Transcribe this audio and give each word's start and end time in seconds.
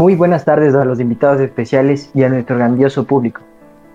Muy 0.00 0.14
buenas 0.14 0.46
tardes 0.46 0.74
a 0.74 0.86
los 0.86 0.98
invitados 0.98 1.42
especiales 1.42 2.10
y 2.14 2.22
a 2.22 2.30
nuestro 2.30 2.56
grandioso 2.56 3.04
público. 3.04 3.42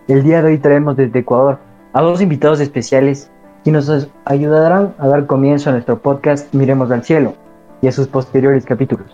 El 0.07 0.21
día 0.21 0.43
de 0.43 0.49
hoy 0.49 0.59
traemos 0.59 0.95
desde 0.95 1.17
Ecuador 1.17 1.57
a 1.93 2.01
dos 2.03 2.21
invitados 2.21 2.59
especiales 2.59 3.31
que 3.63 3.71
nos 3.71 4.07
ayudarán 4.23 4.93
a 4.99 5.07
dar 5.07 5.25
comienzo 5.25 5.71
a 5.71 5.73
nuestro 5.73 5.97
podcast 5.97 6.53
Miremos 6.53 6.91
al 6.91 7.03
Cielo 7.03 7.33
y 7.81 7.87
a 7.87 7.91
sus 7.91 8.07
posteriores 8.07 8.65
capítulos. 8.65 9.07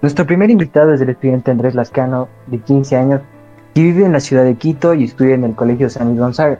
Nuestro 0.00 0.26
primer 0.26 0.50
invitado 0.50 0.92
es 0.92 1.00
el 1.00 1.10
estudiante 1.10 1.52
Andrés 1.52 1.76
Lascano, 1.76 2.26
de 2.48 2.58
15 2.58 2.96
años, 2.96 3.20
que 3.72 3.82
vive 3.82 4.04
en 4.04 4.10
la 4.10 4.18
ciudad 4.18 4.42
de 4.42 4.56
Quito 4.56 4.94
y 4.94 5.04
estudia 5.04 5.36
en 5.36 5.44
el 5.44 5.54
Colegio 5.54 5.88
San 5.88 6.08
Luis 6.08 6.18
Gonzaga, 6.18 6.58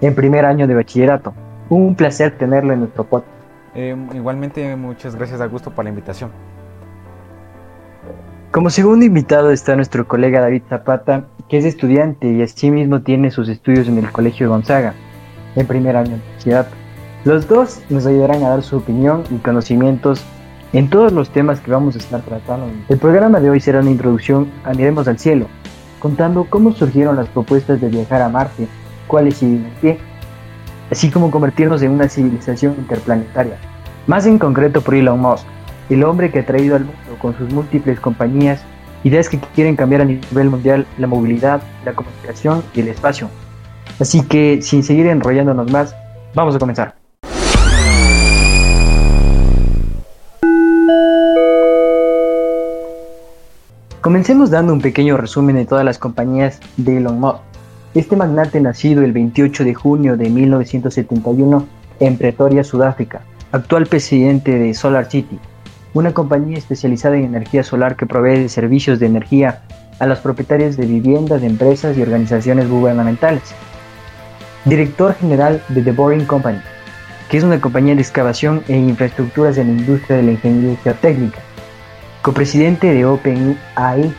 en 0.00 0.14
primer 0.14 0.44
año 0.44 0.68
de 0.68 0.76
bachillerato. 0.76 1.34
Un 1.70 1.96
placer 1.96 2.38
tenerlo 2.38 2.72
en 2.72 2.78
nuestro 2.78 3.02
podcast. 3.02 3.32
Eh, 3.74 3.96
igualmente, 4.14 4.76
muchas 4.76 5.16
gracias 5.16 5.40
Augusto 5.40 5.72
por 5.72 5.82
la 5.82 5.90
invitación. 5.90 6.30
Como 8.56 8.70
segundo 8.70 9.04
invitado 9.04 9.50
está 9.50 9.76
nuestro 9.76 10.08
colega 10.08 10.40
David 10.40 10.62
Zapata, 10.66 11.26
que 11.46 11.58
es 11.58 11.66
estudiante 11.66 12.32
y 12.32 12.40
asimismo 12.40 13.02
tiene 13.02 13.30
sus 13.30 13.50
estudios 13.50 13.86
en 13.86 13.98
el 13.98 14.10
Colegio 14.10 14.48
Gonzaga, 14.48 14.94
en 15.56 15.66
primer 15.66 15.94
año 15.94 16.12
de 16.12 16.22
bachillerato. 16.32 16.70
Los 17.26 17.46
dos 17.48 17.82
nos 17.90 18.06
ayudarán 18.06 18.42
a 18.44 18.48
dar 18.48 18.62
su 18.62 18.78
opinión 18.78 19.24
y 19.30 19.36
conocimientos 19.40 20.24
en 20.72 20.88
todos 20.88 21.12
los 21.12 21.28
temas 21.28 21.60
que 21.60 21.70
vamos 21.70 21.96
a 21.96 21.98
estar 21.98 22.22
tratando. 22.22 22.70
El 22.88 22.96
programa 22.96 23.40
de 23.40 23.50
hoy 23.50 23.60
será 23.60 23.80
una 23.80 23.90
introducción 23.90 24.50
a 24.64 24.72
Miremos 24.72 25.06
al 25.06 25.18
Cielo, 25.18 25.48
contando 25.98 26.46
cómo 26.48 26.72
surgieron 26.72 27.16
las 27.16 27.28
propuestas 27.28 27.78
de 27.78 27.90
viajar 27.90 28.22
a 28.22 28.30
Marte, 28.30 28.68
cuáles 29.06 29.42
y 29.42 29.66
qué, 29.82 29.98
así 30.90 31.10
como 31.10 31.30
convertirnos 31.30 31.82
en 31.82 31.90
una 31.90 32.08
civilización 32.08 32.74
interplanetaria. 32.78 33.58
Más 34.06 34.24
en 34.24 34.38
concreto 34.38 34.80
por 34.80 34.94
Elon 34.94 35.20
Musk, 35.20 35.46
el 35.90 36.04
hombre 36.04 36.30
que 36.30 36.40
ha 36.40 36.46
traído 36.46 36.76
al 36.76 36.84
mundo 36.84 37.18
con 37.20 37.36
sus 37.36 37.52
múltiples 37.52 38.00
compañías 38.00 38.64
ideas 39.06 39.28
que 39.28 39.38
quieren 39.38 39.76
cambiar 39.76 40.00
a 40.00 40.04
nivel 40.04 40.50
mundial 40.50 40.86
la 40.98 41.06
movilidad, 41.06 41.62
la 41.84 41.92
comunicación 41.92 42.64
y 42.74 42.80
el 42.80 42.88
espacio. 42.88 43.30
Así 44.00 44.22
que, 44.22 44.60
sin 44.62 44.82
seguir 44.82 45.06
enrollándonos 45.06 45.70
más, 45.70 45.94
vamos 46.34 46.56
a 46.56 46.58
comenzar. 46.58 46.96
Comencemos 54.00 54.50
dando 54.50 54.72
un 54.72 54.80
pequeño 54.80 55.16
resumen 55.16 55.56
de 55.56 55.66
todas 55.66 55.84
las 55.84 55.98
compañías 55.98 56.60
de 56.76 56.98
Elon 56.98 57.18
Musk. 57.20 57.38
Este 57.94 58.16
magnate 58.16 58.60
nacido 58.60 59.02
el 59.02 59.12
28 59.12 59.64
de 59.64 59.74
junio 59.74 60.16
de 60.16 60.28
1971 60.28 61.66
en 62.00 62.18
Pretoria, 62.18 62.62
Sudáfrica, 62.62 63.22
actual 63.52 63.86
presidente 63.86 64.58
de 64.58 64.74
Solar 64.74 65.10
City, 65.10 65.38
una 65.96 66.12
compañía 66.12 66.58
especializada 66.58 67.16
en 67.16 67.24
energía 67.24 67.62
solar 67.62 67.96
que 67.96 68.04
provee 68.04 68.50
servicios 68.50 69.00
de 69.00 69.06
energía 69.06 69.62
a 69.98 70.06
los 70.06 70.18
propietarios 70.18 70.76
de 70.76 70.84
viviendas, 70.84 71.40
de 71.40 71.46
empresas 71.46 71.96
y 71.96 72.02
organizaciones 72.02 72.68
gubernamentales. 72.68 73.54
Director 74.66 75.14
general 75.14 75.62
de 75.70 75.80
The 75.80 75.92
Boring 75.92 76.26
Company, 76.26 76.58
que 77.30 77.38
es 77.38 77.44
una 77.44 77.62
compañía 77.62 77.94
de 77.94 78.02
excavación 78.02 78.62
e 78.68 78.76
infraestructuras 78.76 79.56
en 79.56 79.68
la 79.68 79.80
industria 79.80 80.18
de 80.18 80.24
la 80.24 80.32
ingeniería 80.32 80.76
geotécnica. 80.84 81.38
Copresidente 82.20 82.92
de 82.92 83.06
OpenAI, 83.06 84.12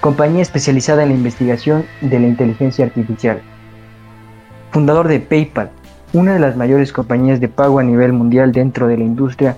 compañía 0.00 0.42
especializada 0.42 1.04
en 1.04 1.10
la 1.10 1.14
investigación 1.14 1.84
de 2.00 2.18
la 2.18 2.26
inteligencia 2.26 2.84
artificial. 2.84 3.40
Fundador 4.72 5.06
de 5.06 5.20
PayPal, 5.20 5.70
una 6.14 6.34
de 6.34 6.40
las 6.40 6.56
mayores 6.56 6.92
compañías 6.92 7.38
de 7.38 7.46
pago 7.46 7.78
a 7.78 7.84
nivel 7.84 8.12
mundial 8.12 8.50
dentro 8.50 8.88
de 8.88 8.96
la 8.96 9.04
industria 9.04 9.56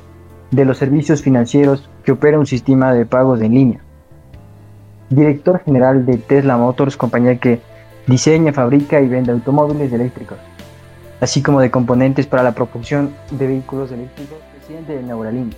de 0.51 0.65
los 0.65 0.79
servicios 0.79 1.23
financieros 1.23 1.89
que 2.05 2.13
opera 2.13 2.39
un 2.39 2.47
sistema 2.47 2.93
de 2.93 3.07
pagos 3.07 3.41
en 3.41 3.55
línea. 3.55 3.81
Director 5.11 5.63
general 5.65 6.07
de 6.07 6.19
Tesla 6.19 6.57
Motors, 6.57 6.97
compañía 6.97 7.39
que 7.39 7.61
diseña, 8.07 8.53
fabrica 8.53 9.01
y 9.01 9.09
vende 9.09 9.33
automóviles 9.33 9.93
eléctricos, 9.93 10.39
así 11.21 11.43
como 11.43 11.61
de 11.61 11.71
componentes 11.71 12.27
para 12.27 12.43
la 12.43 12.53
propulsión 12.53 13.15
de 13.31 13.47
vehículos 13.47 13.93
eléctricos, 13.93 14.39
presidente 14.57 14.95
de 14.95 15.03
Neuralink, 15.03 15.55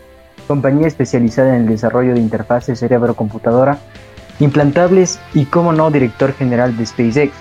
compañía 0.47 0.89
especializada 0.89 1.55
en 1.55 1.63
el 1.63 1.69
desarrollo 1.69 2.15
de 2.15 2.21
interfaces 2.21 2.81
cerebro-computadora, 2.81 3.79
implantables 4.41 5.21
y, 5.35 5.45
como 5.45 5.73
no, 5.73 5.91
director 5.91 6.33
general 6.33 6.77
de 6.77 6.87
SpaceX, 6.87 7.33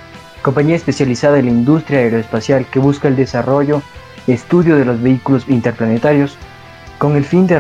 compañía 0.41 0.75
especializada 0.75 1.39
en 1.39 1.45
la 1.45 1.51
industria 1.51 1.99
aeroespacial 1.99 2.65
que 2.65 2.79
busca 2.79 3.07
el 3.07 3.15
desarrollo, 3.15 3.81
estudio 4.27 4.75
de 4.75 4.85
los 4.85 5.01
vehículos 5.01 5.47
interplanetarios, 5.49 6.37
con 6.99 7.15
el 7.15 7.25
fin 7.25 7.47
de 7.47 7.57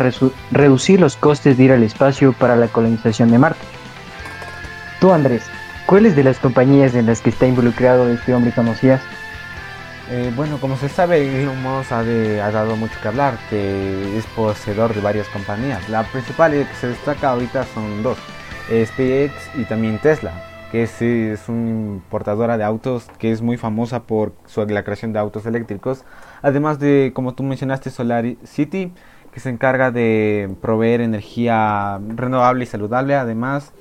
reducir 0.51 0.99
los 0.99 1.15
costes 1.15 1.57
de 1.57 1.63
ir 1.63 1.71
al 1.71 1.81
espacio 1.81 2.33
para 2.33 2.55
la 2.55 2.67
colonización 2.67 3.31
de 3.31 3.39
Marte. 3.39 3.65
Tú, 4.99 5.11
Andrés, 5.11 5.43
¿cuáles 5.85 6.15
de 6.15 6.25
las 6.25 6.37
compañías 6.37 6.93
en 6.93 7.05
las 7.05 7.21
que 7.21 7.29
está 7.29 7.47
involucrado 7.47 8.09
este 8.09 8.33
hombre 8.33 8.51
conocías? 8.51 9.01
Eh, 10.11 10.33
bueno, 10.35 10.59
como 10.59 10.75
se 10.75 10.89
sabe, 10.89 11.41
Elon 11.41 11.61
Musk 11.61 11.91
ha, 11.91 11.99
ha, 11.99 12.51
dado 12.51 12.75
mucho 12.75 12.95
que 13.01 13.07
hablar, 13.07 13.37
que 13.49 14.17
es 14.17 14.25
poseedor 14.35 14.93
de 14.93 15.01
varias 15.01 15.27
compañías. 15.29 15.87
La 15.87 16.03
principal 16.03 16.51
que 16.51 16.75
se 16.79 16.87
destaca 16.87 17.29
ahorita 17.29 17.63
son 17.73 18.03
dos, 18.03 18.17
SpaceX 18.67 19.33
y 19.55 19.63
también 19.65 19.99
Tesla, 19.99 20.33
que 20.71 20.83
es, 20.83 21.01
es 21.01 21.47
una 21.47 21.69
importadora 21.69 22.57
de 22.57 22.63
autos 22.63 23.07
que 23.19 23.31
es 23.31 23.41
muy 23.41 23.55
famosa 23.55 24.03
por 24.03 24.33
su, 24.47 24.65
la 24.65 24.83
creación 24.83 25.13
de 25.13 25.19
autos 25.19 25.45
eléctricos. 25.45 26.03
Además 26.41 26.79
de, 26.79 27.11
como 27.13 27.35
tú 27.35 27.43
mencionaste, 27.43 27.89
Solar 27.89 28.25
City, 28.43 28.91
que 29.31 29.39
se 29.39 29.49
encarga 29.49 29.91
de 29.91 30.49
proveer 30.61 31.01
energía 31.01 31.99
renovable 32.15 32.63
y 32.63 32.67
saludable, 32.67 33.15
además 33.15 33.71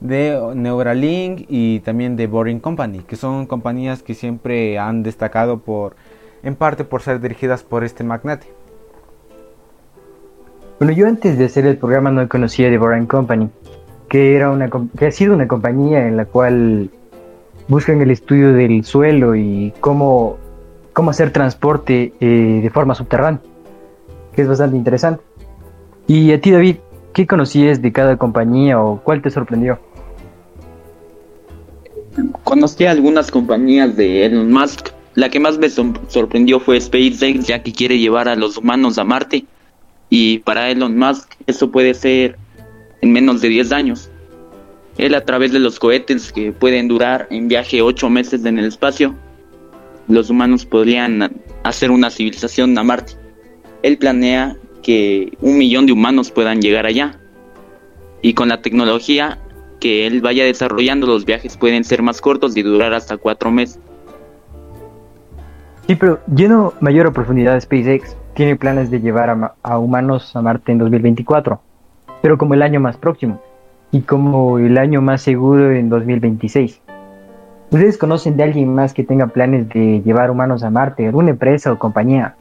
de 0.00 0.52
Neuralink 0.54 1.46
y 1.48 1.80
también 1.80 2.16
de 2.16 2.26
Boring 2.26 2.60
Company, 2.60 3.00
que 3.00 3.16
son 3.16 3.46
compañías 3.46 4.02
que 4.02 4.14
siempre 4.14 4.78
han 4.78 5.02
destacado 5.02 5.58
por, 5.58 5.96
en 6.42 6.54
parte 6.54 6.84
por 6.84 7.02
ser 7.02 7.20
dirigidas 7.20 7.62
por 7.62 7.84
este 7.84 8.04
magnate. 8.04 8.46
Bueno, 10.78 10.92
yo 10.92 11.08
antes 11.08 11.36
de 11.36 11.46
hacer 11.46 11.66
el 11.66 11.76
programa 11.76 12.10
no 12.10 12.28
conocía 12.28 12.70
de 12.70 12.78
Boring 12.78 13.06
Company, 13.06 13.50
que, 14.08 14.36
era 14.36 14.50
una, 14.50 14.70
que 14.96 15.06
ha 15.06 15.10
sido 15.10 15.34
una 15.34 15.48
compañía 15.48 16.06
en 16.06 16.16
la 16.16 16.26
cual 16.26 16.90
buscan 17.66 18.00
el 18.00 18.12
estudio 18.12 18.52
del 18.52 18.84
suelo 18.84 19.34
y 19.34 19.74
cómo, 19.80 20.38
cómo 20.92 21.10
hacer 21.10 21.32
transporte 21.32 22.12
eh, 22.20 22.60
de 22.62 22.70
forma 22.70 22.94
subterránea 22.94 23.40
que 24.38 24.42
es 24.42 24.48
bastante 24.48 24.76
interesante. 24.76 25.20
Y 26.06 26.30
a 26.30 26.40
ti, 26.40 26.52
David, 26.52 26.76
¿qué 27.12 27.26
conocías 27.26 27.82
de 27.82 27.90
cada 27.90 28.16
compañía 28.16 28.80
o 28.80 29.00
cuál 29.02 29.20
te 29.20 29.30
sorprendió? 29.30 29.80
Conocí 32.44 32.86
algunas 32.86 33.32
compañías 33.32 33.96
de 33.96 34.26
Elon 34.26 34.52
Musk. 34.52 34.90
La 35.16 35.28
que 35.28 35.40
más 35.40 35.58
me 35.58 35.68
sorprendió 35.68 36.60
fue 36.60 36.80
SpaceX, 36.80 37.48
ya 37.48 37.64
que 37.64 37.72
quiere 37.72 37.98
llevar 37.98 38.28
a 38.28 38.36
los 38.36 38.58
humanos 38.58 38.96
a 38.98 39.02
Marte. 39.02 39.44
Y 40.08 40.38
para 40.38 40.70
Elon 40.70 40.96
Musk 40.96 41.34
eso 41.48 41.72
puede 41.72 41.92
ser 41.94 42.36
en 43.00 43.12
menos 43.12 43.40
de 43.40 43.48
10 43.48 43.72
años. 43.72 44.08
Él 44.98 45.16
a 45.16 45.24
través 45.24 45.50
de 45.50 45.58
los 45.58 45.80
cohetes 45.80 46.30
que 46.30 46.52
pueden 46.52 46.86
durar 46.86 47.26
en 47.30 47.48
viaje 47.48 47.82
8 47.82 48.08
meses 48.08 48.44
en 48.44 48.60
el 48.60 48.66
espacio, 48.66 49.16
los 50.06 50.30
humanos 50.30 50.64
podrían 50.64 51.28
hacer 51.64 51.90
una 51.90 52.08
civilización 52.08 52.78
a 52.78 52.84
Marte 52.84 53.14
él 53.82 53.98
planea 53.98 54.56
que 54.82 55.36
un 55.40 55.58
millón 55.58 55.86
de 55.86 55.92
humanos 55.92 56.30
puedan 56.30 56.60
llegar 56.60 56.86
allá. 56.86 57.18
Y 58.22 58.34
con 58.34 58.48
la 58.48 58.62
tecnología 58.62 59.38
que 59.80 60.06
él 60.06 60.20
vaya 60.20 60.44
desarrollando, 60.44 61.06
los 61.06 61.24
viajes 61.24 61.56
pueden 61.56 61.84
ser 61.84 62.02
más 62.02 62.20
cortos 62.20 62.56
y 62.56 62.62
durar 62.62 62.94
hasta 62.94 63.16
cuatro 63.16 63.50
meses. 63.50 63.78
Sí, 65.86 65.94
pero 65.94 66.20
lleno 66.34 66.74
mayor 66.80 67.12
profundidad, 67.12 67.58
SpaceX 67.60 68.16
tiene 68.34 68.56
planes 68.56 68.90
de 68.90 69.00
llevar 69.00 69.30
a, 69.30 69.54
a, 69.62 69.78
humanos 69.78 70.34
a 70.36 70.42
Marte 70.42 70.72
en 70.72 70.78
2024, 70.78 71.60
pero 72.20 72.36
como 72.36 72.54
el 72.54 72.62
año 72.62 72.80
más 72.80 72.96
próximo 72.96 73.40
y 73.90 74.02
como 74.02 74.58
el 74.58 74.76
año 74.76 75.00
más 75.00 75.22
seguro 75.22 75.72
en 75.72 75.88
2026. 75.88 76.80
¿Ustedes 77.70 77.98
conocen 77.98 78.36
de 78.36 78.44
alguien 78.44 78.74
más 78.74 78.94
que 78.94 79.04
tenga 79.04 79.28
planes 79.28 79.68
de 79.68 80.02
llevar 80.02 80.30
humanos 80.30 80.62
a 80.62 80.70
Marte, 80.70 81.06
alguna 81.06 81.30
empresa 81.30 81.72
o 81.72 81.78
compañía? 81.78 82.34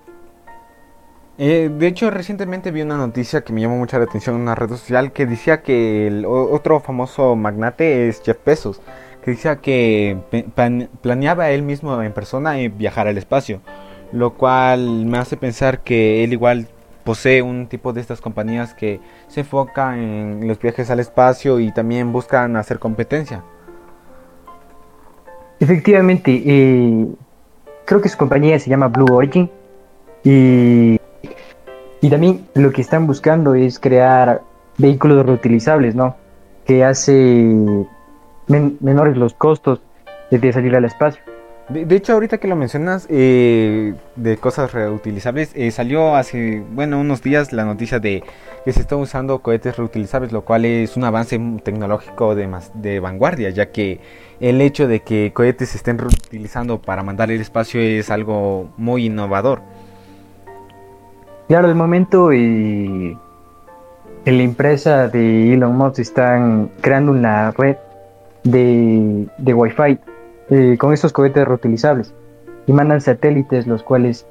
Eh, 1.40 1.70
de 1.72 1.88
hecho, 1.88 2.10
recientemente 2.10 2.72
vi 2.72 2.82
una 2.82 2.98
noticia 2.98 3.42
que 3.42 3.54
me 3.54 3.62
llamó 3.62 3.78
mucha 3.78 4.00
la 4.00 4.06
atención 4.06 4.36
en 4.36 4.42
una 4.42 4.56
red 4.56 4.70
social 4.70 5.12
que 5.12 5.28
decía 5.28 5.62
que 5.62 6.08
el 6.08 6.26
otro 6.26 6.80
famoso 6.80 7.36
magnate 7.36 8.08
es 8.08 8.22
Jeff 8.24 8.38
Bezos, 8.44 8.82
que 9.24 9.32
decía 9.32 9.58
que 9.58 10.18
planeaba 11.02 11.52
él 11.52 11.62
mismo 11.62 12.02
en 12.02 12.12
persona 12.12 12.56
viajar 12.76 13.08
al 13.08 13.20
espacio, 13.20 13.62
lo 14.12 14.34
cual 14.34 15.06
me 15.06 15.20
hace 15.20 15.38
pensar 15.38 15.82
que 15.82 16.24
él 16.24 16.34
igual 16.34 16.68
posee 17.04 17.44
un 17.44 17.68
tipo 17.68 17.94
de 17.94 18.02
estas 18.02 18.20
compañías 18.20 18.74
que 18.74 19.00
se 19.28 19.42
enfoca 19.42 19.96
en 19.96 20.48
los 20.48 20.60
viajes 20.60 20.90
al 20.90 21.00
espacio 21.00 21.60
y 21.60 21.72
también 21.72 22.12
buscan 22.12 22.56
hacer 22.56 22.80
competencia. 22.80 23.44
Efectivamente, 25.60 26.42
eh, 26.46 27.08
creo 27.86 28.02
que 28.02 28.10
su 28.10 28.18
compañía 28.18 28.60
se 28.60 28.70
llama 28.70 28.88
Blue 28.88 29.14
Origin 29.14 29.50
y 30.24 31.00
y 32.08 32.10
también 32.10 32.48
lo 32.54 32.72
que 32.72 32.80
están 32.80 33.06
buscando 33.06 33.54
es 33.54 33.80
crear 33.80 34.42
vehículos 34.78 35.26
reutilizables, 35.26 35.94
¿no? 35.94 36.16
que 36.66 36.86
hace 36.86 37.54
menores 38.48 39.18
los 39.18 39.34
costos 39.34 39.82
de 40.32 40.54
salir 40.54 40.74
al 40.78 40.86
espacio. 40.86 41.22
De, 41.68 41.94
hecho, 41.98 42.14
ahorita 42.14 42.38
que 42.38 42.48
lo 42.48 42.56
mencionas 42.56 43.08
eh, 43.10 43.94
de 44.16 44.38
cosas 44.38 44.72
reutilizables, 44.72 45.52
eh, 45.54 45.70
salió 45.72 46.16
hace, 46.16 46.64
bueno, 46.72 46.98
unos 46.98 47.22
días 47.22 47.52
la 47.52 47.66
noticia 47.66 48.00
de 48.00 48.24
que 48.64 48.72
se 48.72 48.80
están 48.80 49.00
usando 49.00 49.40
cohetes 49.40 49.76
reutilizables, 49.76 50.32
lo 50.32 50.46
cual 50.46 50.64
es 50.64 50.96
un 50.96 51.04
avance 51.04 51.38
tecnológico 51.62 52.36
de, 52.36 52.48
de 52.76 53.02
vanguardia, 53.02 53.50
ya 53.50 53.70
que 53.72 54.00
el 54.40 54.62
hecho 54.62 54.88
de 54.88 55.02
que 55.02 55.34
cohetes 55.34 55.70
se 55.72 55.78
estén 55.78 55.98
reutilizando 55.98 56.82
para 56.82 57.04
mandar 57.04 57.32
el 57.32 57.42
espacio 57.42 57.82
es 57.82 58.10
algo 58.12 58.70
muy 58.78 59.08
innovador. 59.08 59.62
Claro, 61.48 61.70
de 61.70 61.74
momento 61.74 62.34
y 62.34 63.18
en 64.26 64.38
la 64.38 64.44
empresa 64.44 65.08
de 65.08 65.54
Elon 65.54 65.78
Musk 65.78 66.00
están 66.00 66.70
creando 66.82 67.14
una 67.14 67.52
red 67.52 67.78
de, 68.44 69.26
de 69.38 69.54
Wi-Fi 69.54 69.98
eh, 70.50 70.76
con 70.78 70.94
estos 70.94 71.14
cohetes 71.14 71.48
reutilizables 71.48 72.14
y 72.68 72.74
mandan 72.74 73.00
satélites 73.00 73.66
los 73.66 73.82
cuales 73.82 74.26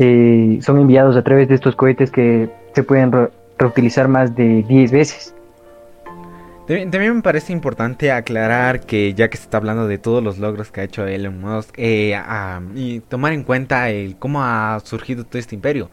eh, 0.00 0.58
son 0.60 0.80
enviados 0.80 1.16
a 1.16 1.22
través 1.22 1.48
de 1.48 1.54
estos 1.54 1.76
cohetes 1.76 2.10
que 2.10 2.50
se 2.74 2.82
pueden 2.82 3.12
reutilizar 3.58 4.08
más 4.08 4.34
de 4.34 4.64
10 4.64 4.90
veces. 4.90 5.32
También 6.66 7.14
me 7.14 7.22
parece 7.22 7.52
importante 7.52 8.10
aclarar 8.10 8.80
que 8.80 9.14
ya 9.14 9.30
que 9.30 9.36
se 9.36 9.44
está 9.44 9.58
hablando 9.58 9.86
de 9.86 9.98
todos 9.98 10.20
los 10.20 10.38
logros 10.38 10.72
que 10.72 10.80
ha 10.80 10.84
hecho 10.84 11.06
Elon 11.06 11.40
Musk 11.40 11.72
eh, 11.76 12.20
y 12.74 12.98
tomar 13.00 13.32
en 13.34 13.44
cuenta 13.44 13.88
el 13.90 14.16
cómo 14.16 14.42
ha 14.42 14.80
surgido 14.82 15.22
todo 15.24 15.38
este 15.38 15.54
imperio. 15.54 15.90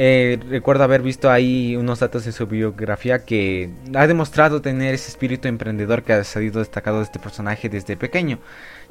Eh, 0.00 0.38
recuerdo 0.48 0.84
haber 0.84 1.02
visto 1.02 1.28
ahí 1.28 1.74
unos 1.76 1.98
datos 1.98 2.24
en 2.26 2.32
su 2.32 2.46
biografía 2.46 3.24
que 3.24 3.68
ha 3.96 4.06
demostrado 4.06 4.62
tener 4.62 4.94
ese 4.94 5.10
espíritu 5.10 5.48
emprendedor 5.48 6.04
que 6.04 6.12
ha 6.12 6.22
salido 6.22 6.60
destacado 6.60 6.98
de 6.98 7.04
este 7.04 7.18
personaje 7.18 7.68
desde 7.68 7.96
pequeño 7.96 8.38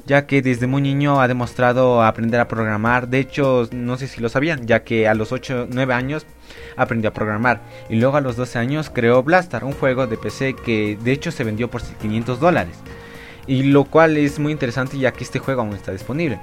ya 0.06 0.26
que 0.26 0.42
desde 0.42 0.66
muy 0.66 0.82
niño 0.82 1.20
ha 1.20 1.28
demostrado 1.28 2.02
aprender 2.02 2.40
a 2.40 2.48
programar. 2.48 3.08
De 3.08 3.18
hecho, 3.20 3.68
no 3.72 3.96
sé 3.96 4.08
si 4.08 4.20
lo 4.20 4.28
sabían, 4.28 4.66
ya 4.66 4.82
que 4.82 5.08
a 5.08 5.14
los 5.14 5.32
8, 5.32 5.68
9 5.70 5.94
años 5.94 6.26
aprendió 6.76 7.10
a 7.10 7.12
programar. 7.12 7.60
Y 7.88 7.96
luego 7.96 8.16
a 8.16 8.20
los 8.20 8.36
12 8.36 8.58
años 8.58 8.90
creó 8.90 9.22
Blastar, 9.22 9.64
un 9.64 9.72
juego 9.72 10.06
de 10.06 10.16
PC 10.16 10.54
que 10.54 10.98
de 11.00 11.12
hecho 11.12 11.30
se 11.30 11.44
vendió 11.44 11.68
por 11.70 11.82
500 11.82 12.40
dólares. 12.40 12.76
Y 13.46 13.64
lo 13.64 13.84
cual 13.84 14.16
es 14.16 14.38
muy 14.38 14.52
interesante 14.52 14.98
ya 14.98 15.12
que 15.12 15.24
este 15.24 15.38
juego 15.38 15.62
aún 15.62 15.74
está 15.74 15.92
disponible. 15.92 16.38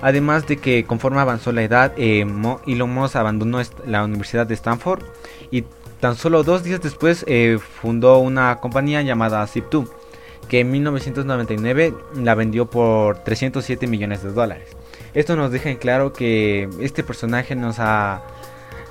Además 0.00 0.46
de 0.46 0.58
que 0.58 0.84
conforme 0.84 1.20
avanzó 1.20 1.52
la 1.52 1.62
edad, 1.62 1.92
eh, 1.96 2.24
Elon 2.66 2.94
Musk 2.94 3.16
abandonó 3.16 3.60
la 3.86 4.04
Universidad 4.04 4.46
de 4.46 4.54
Stanford 4.54 5.02
y 5.50 5.64
tan 6.00 6.14
solo 6.14 6.44
dos 6.44 6.62
días 6.62 6.80
después 6.80 7.24
eh, 7.26 7.58
fundó 7.58 8.18
una 8.18 8.60
compañía 8.60 9.02
llamada 9.02 9.44
Zip2 9.44 9.88
que 10.48 10.60
en 10.60 10.70
1999 10.70 11.94
la 12.14 12.34
vendió 12.34 12.66
por 12.66 13.18
307 13.18 13.86
millones 13.86 14.22
de 14.22 14.32
dólares. 14.32 14.70
Esto 15.14 15.36
nos 15.36 15.50
deja 15.50 15.70
en 15.70 15.76
claro 15.76 16.12
que 16.12 16.68
este 16.80 17.02
personaje 17.02 17.54
nos 17.54 17.78
ha, 17.78 18.22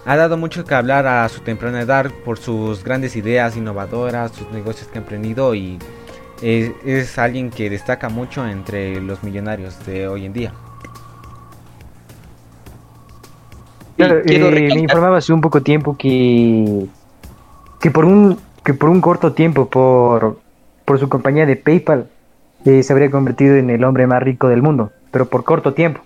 ha 0.05 0.15
dado 0.15 0.37
mucho 0.37 0.65
que 0.65 0.75
hablar 0.75 1.07
a 1.07 1.27
su 1.29 1.41
temprana 1.41 1.81
edad 1.81 2.11
por 2.25 2.37
sus 2.37 2.83
grandes 2.83 3.15
ideas 3.15 3.57
innovadoras, 3.57 4.33
sus 4.33 4.49
negocios 4.51 4.87
que 4.87 4.99
ha 4.99 5.01
emprendido 5.01 5.55
y 5.55 5.79
es, 6.41 7.17
alguien 7.17 7.49
que 7.49 7.69
destaca 7.69 8.09
mucho 8.09 8.47
entre 8.47 9.01
los 9.01 9.23
millonarios 9.23 9.83
de 9.85 10.07
hoy 10.07 10.25
en 10.25 10.33
día. 10.33 10.53
Claro, 13.97 14.21
eh, 14.25 14.69
me 14.73 14.79
informaba 14.79 15.17
hace 15.17 15.33
un 15.33 15.41
poco 15.41 15.61
tiempo 15.61 15.97
que, 15.97 16.85
que 17.81 17.91
por 17.91 18.05
un 18.05 18.37
que 18.63 18.73
por 18.73 18.89
un 18.89 19.01
corto 19.01 19.33
tiempo, 19.33 19.67
por 19.67 20.39
por 20.85 20.99
su 20.99 21.09
compañía 21.09 21.45
de 21.45 21.57
PayPal, 21.57 22.07
eh, 22.65 22.83
se 22.83 22.93
habría 22.93 23.11
convertido 23.11 23.55
en 23.55 23.69
el 23.69 23.83
hombre 23.83 24.07
más 24.07 24.21
rico 24.21 24.47
del 24.47 24.61
mundo, 24.61 24.91
pero 25.11 25.25
por 25.27 25.43
corto 25.43 25.73
tiempo. 25.73 26.01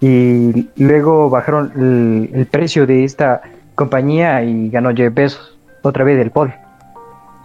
Y 0.00 0.68
luego 0.76 1.30
bajaron 1.30 2.30
el, 2.32 2.46
precio 2.46 2.86
de 2.86 3.04
esta 3.04 3.40
compañía 3.74 4.42
y 4.42 4.68
ganó 4.68 4.94
Jeff 4.94 5.12
Bezos 5.14 5.56
otra 5.82 6.04
vez 6.04 6.18
del 6.18 6.30
podio. 6.30 6.54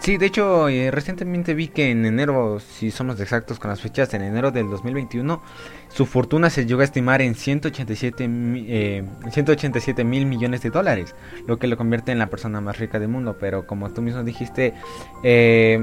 Sí, 0.01 0.17
de 0.17 0.25
hecho, 0.25 0.67
eh, 0.67 0.89
recientemente 0.89 1.53
vi 1.53 1.67
que 1.67 1.91
en 1.91 2.07
enero, 2.07 2.59
si 2.59 2.89
somos 2.89 3.19
exactos 3.19 3.59
con 3.59 3.69
las 3.69 3.81
fechas, 3.81 4.11
en 4.15 4.23
enero 4.23 4.49
del 4.49 4.67
2021, 4.67 5.43
su 5.89 6.07
fortuna 6.07 6.49
se 6.49 6.65
llegó 6.65 6.81
a 6.81 6.85
estimar 6.85 7.21
en 7.21 7.35
187, 7.35 8.27
eh, 8.27 9.03
187 9.29 10.03
mil 10.03 10.25
millones 10.25 10.63
de 10.63 10.71
dólares, 10.71 11.13
lo 11.45 11.59
que 11.59 11.67
lo 11.67 11.77
convierte 11.77 12.11
en 12.11 12.17
la 12.17 12.31
persona 12.31 12.61
más 12.61 12.79
rica 12.79 12.99
del 12.99 13.09
mundo. 13.09 13.37
Pero 13.39 13.67
como 13.67 13.91
tú 13.91 14.01
mismo 14.01 14.23
dijiste, 14.23 14.73
eh, 15.21 15.79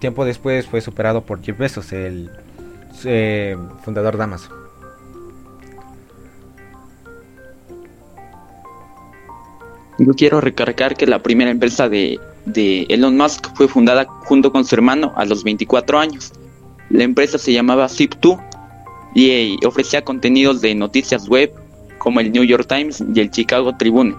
tiempo 0.00 0.24
después 0.24 0.66
fue 0.66 0.80
superado 0.80 1.22
por 1.24 1.40
Jeff 1.40 1.56
Bezos, 1.56 1.92
el 1.92 2.32
eh, 3.04 3.56
fundador 3.84 4.16
de 4.16 4.24
Amazon. 4.24 4.56
Yo 9.98 10.14
quiero 10.14 10.40
recargar 10.40 10.96
que 10.96 11.06
la 11.06 11.22
primera 11.22 11.52
empresa 11.52 11.88
de 11.88 12.18
de 12.44 12.82
Elon 12.88 13.16
Musk 13.16 13.54
fue 13.54 13.68
fundada 13.68 14.06
junto 14.24 14.52
con 14.52 14.64
su 14.64 14.74
hermano 14.74 15.12
a 15.16 15.24
los 15.24 15.44
24 15.44 15.98
años. 15.98 16.32
La 16.90 17.04
empresa 17.04 17.38
se 17.38 17.52
llamaba 17.52 17.86
Zip2 17.86 18.40
y 19.14 19.30
eh, 19.30 19.56
ofrecía 19.66 20.02
contenidos 20.02 20.60
de 20.60 20.74
noticias 20.74 21.28
web 21.28 21.52
como 21.98 22.20
el 22.20 22.32
New 22.32 22.44
York 22.44 22.66
Times 22.68 23.02
y 23.14 23.20
el 23.20 23.30
Chicago 23.30 23.76
Tribune. 23.76 24.14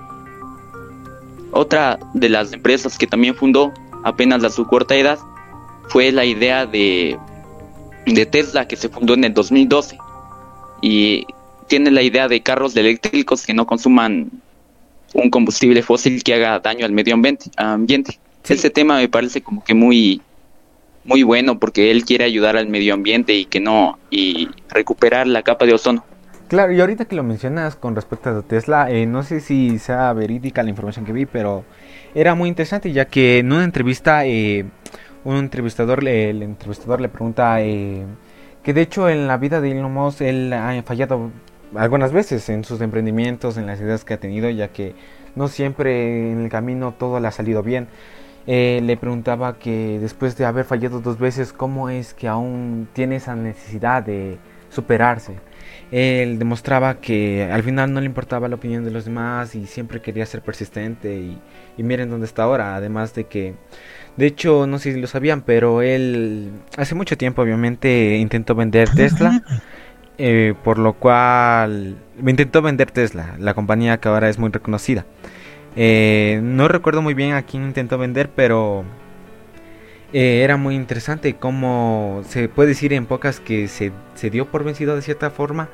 Otra 1.51 1.99
de 2.13 2.29
las 2.29 2.53
empresas 2.53 2.97
que 2.97 3.07
también 3.07 3.35
fundó 3.35 3.73
apenas 4.03 4.43
a 4.43 4.49
su 4.49 4.65
corta 4.65 4.95
edad 4.95 5.19
fue 5.89 6.11
la 6.11 6.25
idea 6.25 6.65
de, 6.65 7.17
de 8.05 8.25
Tesla 8.25 8.67
que 8.67 8.75
se 8.75 8.89
fundó 8.89 9.13
en 9.13 9.25
el 9.25 9.33
2012 9.33 9.97
y 10.81 11.25
tiene 11.67 11.91
la 11.91 12.01
idea 12.01 12.27
de 12.27 12.41
carros 12.41 12.75
eléctricos 12.75 13.45
que 13.45 13.53
no 13.53 13.65
consuman 13.65 14.31
un 15.13 15.29
combustible 15.29 15.81
fósil 15.81 16.23
que 16.23 16.33
haga 16.33 16.59
daño 16.59 16.85
al 16.85 16.91
medio 16.91 17.13
ambiente. 17.13 17.49
ambiente. 17.57 18.19
Ese 18.47 18.69
tema 18.69 18.97
me 18.97 19.07
parece 19.07 19.41
como 19.41 19.63
que 19.63 19.73
muy 19.73 20.21
muy 21.05 21.23
bueno 21.23 21.59
porque 21.59 21.91
él 21.91 22.05
quiere 22.05 22.23
ayudar 22.23 22.55
al 22.55 22.67
medio 22.67 22.93
ambiente 22.93 23.33
y 23.33 23.45
que 23.45 23.59
no 23.59 23.99
y 24.09 24.49
recuperar 24.69 25.27
la 25.27 25.43
capa 25.43 25.65
de 25.65 25.73
ozono. 25.73 26.05
Claro, 26.47 26.71
y 26.71 26.79
ahorita 26.79 27.05
que 27.05 27.15
lo 27.15 27.23
mencionas 27.23 27.75
con 27.75 27.95
respecto 27.95 28.29
a 28.29 28.41
Tesla, 28.41 28.91
eh, 28.91 29.05
no 29.05 29.23
sé 29.23 29.39
si 29.39 29.79
sea 29.79 30.13
verídica 30.13 30.61
la 30.61 30.69
información 30.69 31.05
que 31.05 31.13
vi, 31.13 31.25
pero 31.25 31.63
era 32.13 32.35
muy 32.35 32.49
interesante 32.49 32.91
ya 32.91 33.05
que 33.05 33.39
en 33.39 33.51
una 33.51 33.63
entrevista 33.63 34.25
eh, 34.25 34.65
un 35.23 35.37
entrevistador, 35.37 36.07
el 36.07 36.43
entrevistador 36.43 37.01
le 37.01 37.09
pregunta 37.09 37.61
eh, 37.61 38.03
que 38.61 38.73
de 38.73 38.81
hecho 38.81 39.09
en 39.09 39.27
la 39.27 39.37
vida 39.37 39.61
de 39.61 39.71
Elon 39.71 39.93
Musk 39.93 40.21
él 40.21 40.53
ha 40.53 40.81
fallado 40.83 41.31
algunas 41.75 42.11
veces 42.11 42.49
en 42.49 42.63
sus 42.63 42.81
emprendimientos, 42.81 43.57
en 43.57 43.65
las 43.65 43.79
ideas 43.79 44.05
que 44.05 44.13
ha 44.13 44.19
tenido, 44.19 44.49
ya 44.49 44.69
que 44.69 44.95
no 45.35 45.47
siempre 45.47 46.31
en 46.31 46.41
el 46.41 46.49
camino 46.49 46.93
todo 46.97 47.19
le 47.19 47.27
ha 47.27 47.31
salido 47.31 47.63
bien. 47.63 47.87
Eh, 48.45 48.81
le 48.83 48.97
preguntaba 48.97 49.57
que 49.57 49.99
después 50.01 50.35
de 50.37 50.45
haber 50.45 50.65
fallado 50.65 50.99
dos 50.99 51.17
veces, 51.17 51.53
¿cómo 51.53 51.89
es 51.89 52.13
que 52.13 52.27
aún 52.27 52.87
tiene 52.93 53.15
esa 53.15 53.35
necesidad 53.35 54.03
de 54.03 54.37
superarse? 54.69 55.35
Él 55.91 56.39
demostraba 56.39 56.99
que 56.99 57.49
al 57.51 57.63
final 57.63 57.93
no 57.93 57.99
le 58.01 58.05
importaba 58.05 58.47
la 58.47 58.55
opinión 58.55 58.83
de 58.83 58.91
los 58.91 59.05
demás 59.05 59.55
y 59.55 59.65
siempre 59.65 60.01
quería 60.01 60.25
ser 60.25 60.41
persistente 60.41 61.15
y, 61.15 61.39
y 61.77 61.83
miren 61.83 62.09
dónde 62.09 62.25
está 62.25 62.43
ahora. 62.43 62.75
Además 62.75 63.13
de 63.13 63.25
que, 63.25 63.53
de 64.17 64.25
hecho, 64.25 64.67
no 64.67 64.77
sé 64.79 64.93
si 64.93 64.99
lo 64.99 65.07
sabían, 65.07 65.41
pero 65.43 65.81
él 65.81 66.51
hace 66.77 66.95
mucho 66.95 67.17
tiempo 67.17 67.41
obviamente 67.43 68.17
intentó 68.17 68.55
vender 68.55 68.89
Tesla. 68.89 69.41
Eh, 70.17 70.53
por 70.63 70.77
lo 70.77 70.93
cual 70.93 71.97
me 72.21 72.31
intentó 72.31 72.61
vender 72.61 72.91
Tesla, 72.91 73.35
la 73.39 73.55
compañía 73.55 73.97
que 73.97 74.09
ahora 74.09 74.29
es 74.29 74.37
muy 74.37 74.51
reconocida. 74.51 75.05
Eh, 75.75 76.39
no 76.43 76.67
recuerdo 76.67 77.01
muy 77.01 77.15
bien 77.15 77.33
a 77.33 77.41
quién 77.43 77.63
intentó 77.63 77.97
vender, 77.97 78.29
pero 78.29 78.83
eh, 80.13 80.41
era 80.43 80.55
muy 80.55 80.75
interesante 80.75 81.33
cómo 81.35 82.21
se 82.27 82.47
puede 82.47 82.69
decir 82.69 82.93
en 82.93 83.07
pocas 83.07 83.39
que 83.39 83.67
se, 83.67 83.91
dio 84.29 84.45
por 84.51 84.63
vencido 84.63 84.95
de 84.95 85.01
cierta 85.01 85.31
forma 85.31 85.69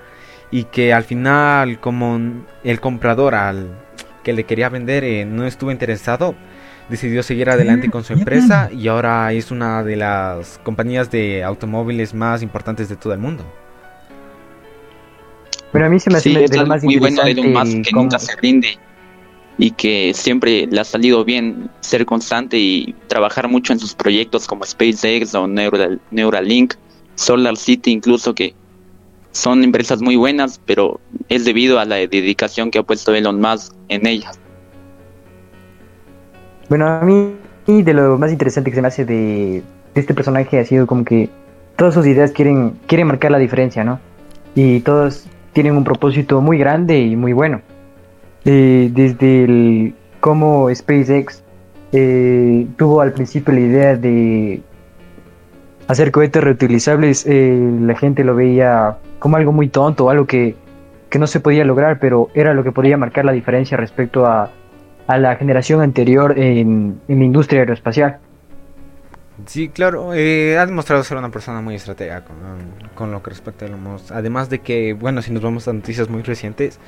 y 0.51 0.63
que 0.65 0.93
al 0.93 1.03
final 1.03 1.79
como 1.81 2.19
el 2.63 2.79
comprador 2.79 3.36
al 3.36 3.67
que 4.24 4.31
le 4.31 4.46
quería 4.46 4.69
vender 4.69 5.27
no 5.27 5.46
estuvo 5.46 5.72
interesado, 5.72 6.34
decidió 6.89 7.24
seguir 7.24 7.50
adelante 7.50 7.89
con 7.89 8.03
su 8.03 8.13
empresa 8.13 8.69
y 8.72 8.88
ahora 8.88 9.31
es 9.34 9.51
una 9.51 9.84
de 9.84 9.98
las 9.98 10.60
compañías 10.63 11.12
de 11.12 11.43
automóviles 11.43 12.13
más 12.13 12.41
importantes 12.41 12.88
de 12.89 12.96
todo 12.96 13.13
el 13.13 13.19
mundo. 13.19 13.46
Pero 15.71 15.85
a 15.85 15.89
mí 15.89 15.99
se 15.99 16.09
me 16.09 16.17
hace 16.17 16.29
de 16.29 16.57
lo 16.57 16.65
más 16.65 16.83
muy 16.83 16.97
bueno 16.97 17.21
Elon 17.23 17.53
Musk 17.53 17.81
que 17.83 17.91
nunca 17.93 18.17
se 18.19 18.35
rinde 18.38 18.77
y 19.57 19.71
que 19.71 20.13
siempre 20.13 20.67
le 20.67 20.79
ha 20.79 20.83
salido 20.83 21.23
bien 21.25 21.69
ser 21.81 22.05
constante 22.05 22.57
y 22.57 22.95
trabajar 23.07 23.47
mucho 23.49 23.73
en 23.73 23.79
sus 23.79 23.93
proyectos 23.93 24.47
como 24.47 24.63
SpaceX 24.63 25.35
o 25.35 25.47
Neural, 25.47 25.99
Neuralink, 26.11 26.73
Solar 27.15 27.57
City 27.57 27.91
incluso 27.91 28.33
que 28.33 28.55
son 29.31 29.63
empresas 29.63 30.01
muy 30.01 30.15
buenas, 30.15 30.59
pero 30.65 30.99
es 31.27 31.45
debido 31.45 31.79
a 31.79 31.85
la 31.85 31.97
dedicación 31.97 32.71
que 32.71 32.79
ha 32.79 32.83
puesto 32.83 33.13
Elon 33.13 33.39
Musk 33.39 33.73
en 33.89 34.07
ellas. 34.07 34.39
Bueno, 36.67 36.88
a 36.88 37.01
mí 37.01 37.35
de 37.67 37.93
lo 37.93 38.17
más 38.17 38.31
interesante 38.31 38.71
que 38.71 38.75
se 38.75 38.81
me 38.81 38.88
hace 38.88 39.05
de, 39.05 39.63
este 39.93 40.13
personaje 40.13 40.59
ha 40.59 40.65
sido 40.65 40.88
como 40.88 41.05
que 41.05 41.29
todas 41.75 41.93
sus 41.93 42.05
ideas 42.07 42.31
quieren, 42.31 42.79
quieren 42.88 43.07
marcar 43.07 43.31
la 43.31 43.38
diferencia, 43.38 43.83
¿no? 43.83 43.99
Y 44.55 44.79
todas 44.79 45.27
tienen 45.53 45.75
un 45.75 45.83
propósito 45.83 46.41
muy 46.41 46.57
grande 46.57 46.99
y 46.99 47.15
muy 47.15 47.33
bueno. 47.33 47.61
Eh, 48.45 48.89
desde 48.93 49.43
el 49.43 49.95
cómo 50.19 50.73
SpaceX 50.73 51.43
eh, 51.91 52.67
tuvo 52.77 53.01
al 53.01 53.13
principio 53.13 53.53
la 53.53 53.59
idea 53.59 53.95
de 53.95 54.61
hacer 55.87 56.11
cohetes 56.11 56.43
reutilizables, 56.43 57.25
eh, 57.27 57.59
la 57.81 57.95
gente 57.95 58.23
lo 58.23 58.35
veía 58.35 58.97
como 59.17 59.37
algo 59.37 59.51
muy 59.51 59.69
tonto, 59.69 60.09
algo 60.09 60.25
que, 60.25 60.55
que, 61.09 61.19
no 61.19 61.25
se 61.25 61.39
podía 61.39 61.65
lograr, 61.65 61.99
pero 61.99 62.29
era 62.35 62.53
lo 62.53 62.63
que 62.63 62.71
podía 62.71 62.95
marcar 62.95 63.25
la 63.25 63.31
diferencia 63.31 63.75
respecto 63.75 64.25
a, 64.25 64.51
a 65.07 65.17
la 65.17 65.35
generación 65.35 65.81
anterior 65.81 66.37
en, 66.37 67.01
en 67.07 67.19
la 67.19 67.25
industria 67.25 67.61
aeroespacial. 67.61 68.19
Sí, 69.46 69.69
claro, 69.69 70.13
eh, 70.13 70.58
ha 70.58 70.65
demostrado 70.65 71.03
ser 71.03 71.17
una 71.17 71.29
persona 71.29 71.62
muy 71.62 71.75
estratega 71.75 72.24
con, 72.96 73.12
lo 73.12 73.24
que 73.24 73.29
respecta 73.29 73.65
a 73.65 73.69
Musk. 73.69 74.12
Además 74.12 74.50
de 74.50 74.60
que, 74.60 74.93
bueno, 74.93 75.22
si 75.22 75.31
nos 75.31 75.41
vamos 75.41 75.67
a 75.67 75.74
noticias 75.74 76.10
muy 76.10 76.22
recientes, 76.24 76.79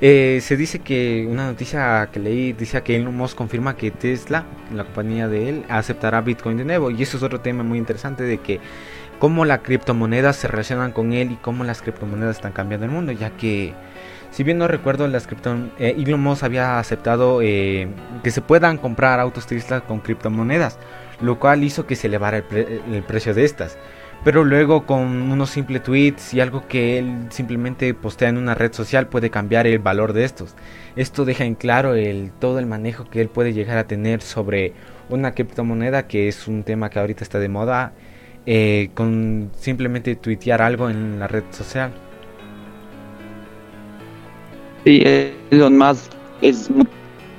eh, 0.00 0.40
se 0.42 0.56
dice 0.56 0.80
que 0.80 1.26
una 1.28 1.46
noticia 1.46 2.08
que 2.12 2.20
leí 2.20 2.52
dice 2.52 2.82
que 2.82 2.96
Elon 2.96 3.16
Musk 3.16 3.36
confirma 3.36 3.76
que 3.76 3.90
Tesla, 3.90 4.44
la 4.74 4.84
compañía 4.84 5.28
de 5.28 5.48
él, 5.48 5.64
aceptará 5.68 6.20
Bitcoin 6.20 6.58
de 6.58 6.64
nuevo. 6.64 6.90
Y 6.90 7.02
eso 7.02 7.16
es 7.16 7.22
otro 7.22 7.40
tema 7.40 7.62
muy 7.62 7.78
interesante 7.78 8.24
de 8.24 8.38
que 8.38 8.60
cómo 9.18 9.44
las 9.44 9.60
criptomonedas 9.60 10.36
se 10.36 10.48
relacionan 10.48 10.92
con 10.92 11.12
él 11.12 11.32
y 11.32 11.36
cómo 11.36 11.64
las 11.64 11.82
criptomonedas 11.82 12.36
están 12.36 12.52
cambiando 12.52 12.86
el 12.86 12.92
mundo, 12.92 13.12
ya 13.12 13.30
que 13.30 13.72
si 14.30 14.42
bien 14.42 14.58
no 14.58 14.68
recuerdo, 14.68 15.08
las 15.08 15.26
cripto, 15.26 15.56
eh, 15.78 15.94
Elon 15.98 16.20
Musk 16.20 16.44
había 16.44 16.78
aceptado 16.78 17.40
que 17.40 17.88
se 18.24 18.42
puedan 18.42 18.76
comprar 18.76 19.18
autos 19.20 19.46
Tesla 19.46 19.80
con 19.80 20.00
criptomonedas 20.00 20.78
lo 21.20 21.38
cual 21.38 21.64
hizo 21.64 21.86
que 21.86 21.96
se 21.96 22.06
elevara 22.08 22.38
el, 22.38 23.02
precio 23.06 23.34
de 23.34 23.44
estas. 23.44 23.78
Pero 24.24 24.44
luego 24.44 24.86
con 24.86 25.30
unos 25.30 25.50
simples 25.50 25.82
tweets 25.82 26.34
y 26.34 26.40
algo 26.40 26.66
que 26.66 26.98
él 26.98 27.26
simplemente 27.30 27.92
postea 27.94 28.28
en 28.28 28.38
una 28.38 28.54
red 28.54 28.72
social 28.72 29.08
puede 29.08 29.30
cambiar 29.30 29.66
el 29.66 29.78
valor 29.78 30.12
de 30.12 30.24
estos. 30.24 30.54
Esto 30.96 31.24
deja 31.24 31.44
en 31.44 31.54
claro 31.54 31.94
el, 31.94 32.32
todo 32.40 32.58
el 32.58 32.66
manejo 32.66 33.08
que 33.08 33.20
él 33.20 33.28
puede 33.28 33.52
llegar 33.52 33.78
a 33.78 33.86
tener 33.86 34.22
sobre 34.22 34.72
una 35.08 35.32
criptomoneda 35.32 36.08
que 36.08 36.28
es 36.28 36.48
un 36.48 36.64
tema 36.64 36.90
que 36.90 36.98
ahorita 36.98 37.22
está 37.22 37.38
de 37.38 37.48
moda 37.48 37.92
eh, 38.46 38.90
con 38.94 39.50
simplemente 39.56 40.16
tuitear 40.16 40.62
algo 40.62 40.88
en 40.88 41.18
la 41.18 41.28
red 41.28 41.44
social. 41.50 41.92
Sí, 44.84 45.02
Elon 45.50 45.76
Musk 45.76 46.12
es 46.42 46.70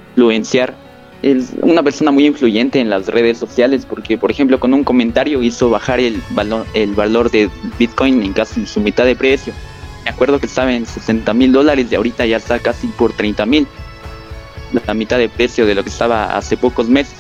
influenciar 0.10 0.74
es 1.21 1.53
una 1.62 1.81
persona 1.81 2.12
muy 2.12 2.25
influyente 2.25 2.79
en 2.79 2.89
las 2.89 3.07
redes 3.07 3.38
sociales 3.38 3.86
porque, 3.86 4.17
por 4.17 4.31
ejemplo, 4.31 4.59
con 4.59 4.74
un 4.74 4.83
comentario 4.83 5.41
hizo 5.41 5.69
bajar 5.69 6.00
el 6.00 6.21
valor, 6.31 6.65
el 6.74 6.93
valor 6.93 7.31
de 7.31 7.50
Bitcoin 7.79 8.21
en 8.21 8.33
casi 8.33 8.65
su 8.65 8.79
mitad 8.79 9.05
de 9.05 9.15
precio. 9.15 9.53
Me 10.03 10.12
acuerdo 10.12 10.39
que 10.39 10.45
estaba 10.45 10.74
en 10.74 10.86
60 10.86 11.33
mil 11.33 11.51
dólares 11.51 11.88
y 11.91 11.95
ahorita 11.95 12.25
ya 12.25 12.38
está 12.38 12.59
casi 12.59 12.88
por 12.88 13.13
30 13.13 13.45
mil, 13.45 13.67
la 14.86 14.93
mitad 14.93 15.17
de 15.17 15.27
precio 15.27 15.65
de 15.65 15.75
lo 15.75 15.83
que 15.83 15.89
estaba 15.89 16.38
hace 16.38 16.55
pocos 16.55 16.88
meses. 16.88 17.15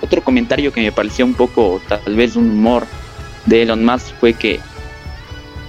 Otro 0.00 0.22
comentario 0.22 0.72
que 0.72 0.80
me 0.80 0.92
pareció 0.92 1.24
un 1.24 1.34
poco, 1.34 1.80
tal 1.88 2.14
vez 2.14 2.36
un 2.36 2.50
humor 2.50 2.86
de 3.46 3.62
Elon 3.62 3.84
Musk 3.84 4.14
fue 4.20 4.34
que 4.34 4.60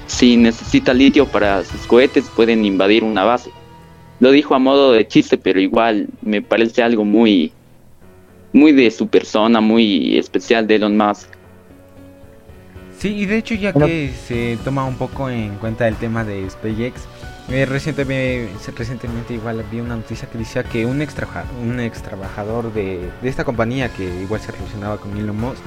si 0.05 0.37
necesita 0.37 0.93
litio 0.93 1.25
para 1.27 1.63
sus 1.63 1.81
cohetes 1.87 2.29
pueden 2.35 2.65
invadir 2.65 3.03
una 3.03 3.23
base. 3.23 3.51
Lo 4.19 4.31
dijo 4.31 4.53
a 4.53 4.59
modo 4.59 4.91
de 4.91 5.07
chiste, 5.07 5.37
pero 5.37 5.61
igual 5.61 6.07
me 6.21 6.41
parece 6.41 6.83
algo 6.83 7.05
muy 7.05 7.53
muy 8.53 8.71
de 8.71 8.89
su 8.91 9.07
persona, 9.07 9.61
muy 9.61 10.17
especial 10.17 10.67
de 10.67 10.75
Elon 10.75 10.97
Musk. 10.97 11.29
Sí, 12.97 13.15
y 13.15 13.25
de 13.25 13.37
hecho 13.37 13.55
ya 13.55 13.71
que 13.71 14.11
se 14.27 14.57
toma 14.65 14.85
un 14.85 14.95
poco 14.95 15.29
en 15.29 15.55
cuenta 15.55 15.87
el 15.87 15.95
tema 15.95 16.25
de 16.25 16.49
SpaceX, 16.49 17.07
eh, 17.49 17.65
recientemente, 17.65 18.51
recientemente 18.75 19.33
igual 19.33 19.63
vi 19.71 19.79
una 19.79 19.95
noticia 19.95 20.29
que 20.29 20.37
decía 20.37 20.63
que 20.63 20.85
un 20.85 21.01
ex, 21.01 21.15
un 21.63 21.79
ex 21.79 22.03
trabajador 22.03 22.71
de, 22.73 23.09
de, 23.21 23.29
esta 23.29 23.43
compañía 23.43 23.89
que 23.89 24.03
igual 24.21 24.39
se 24.39 24.51
relacionaba 24.51 24.97
con 24.97 25.17
Elon 25.17 25.39
Musk 25.39 25.63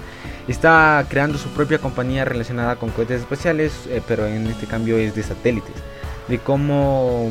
está 0.47 1.05
creando 1.09 1.39
su 1.39 1.49
propia 1.51 1.79
compañía 1.79 2.25
relacionada 2.25 2.77
con 2.77 2.91
cohetes 2.91 3.23
espaciales, 3.23 3.73
eh, 3.89 4.01
pero 4.07 4.27
en 4.27 4.47
este 4.47 4.67
cambio 4.67 4.97
es 4.97 5.15
de 5.15 5.23
satélites. 5.23 5.75
De 6.29 6.39
cómo 6.39 7.31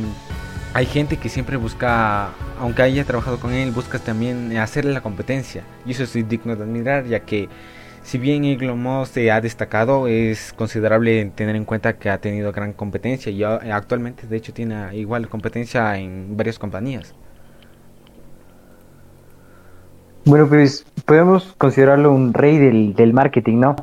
hay 0.73 0.85
gente 0.85 1.17
que 1.17 1.29
siempre 1.29 1.57
busca, 1.57 2.29
aunque 2.59 2.81
haya 2.81 3.03
trabajado 3.03 3.39
con 3.39 3.51
él, 3.53 3.71
busca 3.71 3.99
también 3.99 4.55
hacerle 4.57 4.93
la 4.93 5.01
competencia. 5.01 5.63
Y 5.85 5.91
eso 5.91 6.03
es 6.03 6.13
digno 6.29 6.55
de 6.55 6.63
admirar, 6.63 7.05
ya 7.05 7.19
que 7.21 7.49
si 8.03 8.17
bien 8.17 8.45
Elon 8.45 8.81
Musk 8.81 9.13
se 9.13 9.31
ha 9.31 9.41
destacado, 9.41 10.07
es 10.07 10.53
considerable 10.53 11.31
tener 11.35 11.55
en 11.55 11.65
cuenta 11.65 11.93
que 11.93 12.09
ha 12.09 12.17
tenido 12.19 12.51
gran 12.51 12.73
competencia 12.73 13.31
y 13.31 13.43
actualmente 13.43 14.25
de 14.27 14.37
hecho 14.37 14.53
tiene 14.53 14.95
igual 14.95 15.27
competencia 15.27 15.97
en 15.97 16.35
varias 16.35 16.57
compañías. 16.57 17.13
Bueno, 20.23 20.47
pues 20.47 20.85
podemos 21.05 21.53
considerarlo 21.57 22.11
un 22.11 22.33
rey 22.33 22.57
del, 22.57 22.93
del 22.95 23.11
marketing, 23.11 23.59
¿no? 23.59 23.75